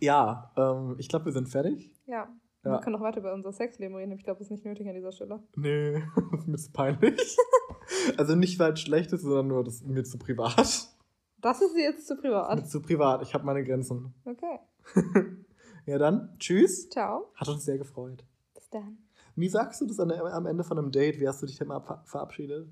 [0.03, 1.89] Ja, ähm, ich glaube, wir sind fertig.
[2.07, 2.27] Ja.
[2.65, 2.71] Ja.
[2.71, 4.95] Wir können noch weiter über unser Sexleben reden, ich glaube, das ist nicht nötig an
[4.95, 5.41] dieser Stelle.
[5.55, 5.93] Nee,
[6.31, 7.37] das ist mir zu peinlich.
[8.17, 10.89] also nicht, weil es schlecht ist, sondern nur, das ist mir zu privat.
[11.37, 12.69] Das ist jetzt zu privat.
[12.69, 14.13] zu privat, ich habe meine Grenzen.
[14.25, 14.59] Okay.
[15.85, 16.89] Ja, dann, tschüss.
[16.89, 17.29] Ciao.
[17.35, 18.23] Hat uns sehr gefreut.
[18.53, 18.99] Bis dann.
[19.35, 21.19] Wie sagst du das am Ende von einem Date?
[21.19, 22.69] Wie hast du dich denn mal ver verabschiedet?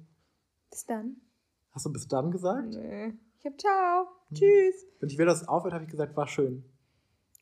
[0.70, 1.18] Bis dann.
[1.72, 2.70] Hast du bis dann gesagt?
[2.70, 3.14] Nee.
[3.38, 4.08] Ich hab ciao.
[4.30, 4.38] Hm.
[4.38, 4.88] Tschüss.
[5.02, 6.64] Wenn ich will, dass es aufhört, habe ich gesagt, war schön.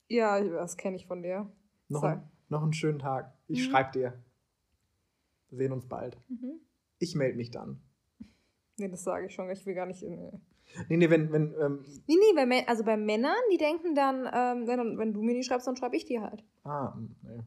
[0.10, 1.50] Ja, das kenne ich von dir.
[1.88, 3.32] Noch, ein, noch einen schönen Tag.
[3.48, 3.72] Ich Mhm.
[3.72, 4.14] schreib dir.
[5.50, 6.18] Wir sehen uns bald.
[6.28, 6.60] Mhm.
[7.00, 7.80] Ich melde mich dann.
[8.78, 9.50] Nee, das sage ich schon.
[9.50, 10.02] Ich will gar nicht.
[10.04, 10.32] Nee,
[10.88, 14.68] Nee, nee, wenn, wenn, ähm, nee, nee bei, also bei Männern, die denken dann, ähm,
[14.68, 16.44] wenn, wenn du mir nicht schreibst, dann schreibe ich dir halt.
[16.64, 17.40] ah, hm, nee.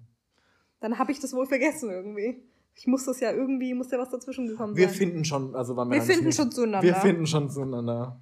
[0.80, 2.42] Dann habe ich das wohl vergessen irgendwie.
[2.74, 4.96] Ich muss das ja irgendwie, muss ja was dazwischen gekommen Wir sein.
[4.96, 6.82] finden schon, also wann Wir dann finden nicht- schon zueinander.
[6.86, 8.20] Wir finden schon zueinander.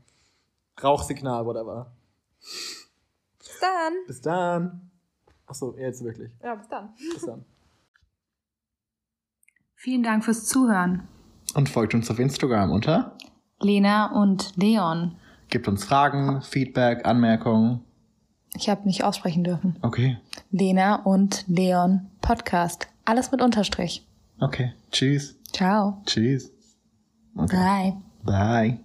[0.83, 1.91] Rauchsignal, whatever.
[3.61, 3.93] Bis dann.
[4.07, 4.91] Bis dann.
[5.47, 6.31] Achso, jetzt wirklich.
[6.43, 6.95] Ja, bis dann.
[7.13, 7.45] Bis dann.
[9.75, 11.09] Vielen Dank fürs Zuhören.
[11.55, 13.17] Und folgt uns auf Instagram unter.
[13.61, 15.17] Lena und Leon.
[15.49, 17.85] Gibt uns Fragen, Feedback, Anmerkungen.
[18.57, 19.77] Ich habe nicht aussprechen dürfen.
[19.83, 20.19] Okay.
[20.51, 22.89] Lena und Leon Podcast.
[23.05, 24.07] Alles mit Unterstrich.
[24.41, 24.75] Okay.
[24.93, 25.39] Tschüss.
[25.53, 26.03] Ciao.
[26.07, 26.53] Tschüss.
[27.37, 27.97] Okay.
[28.25, 28.79] Bye.
[28.79, 28.81] Bye.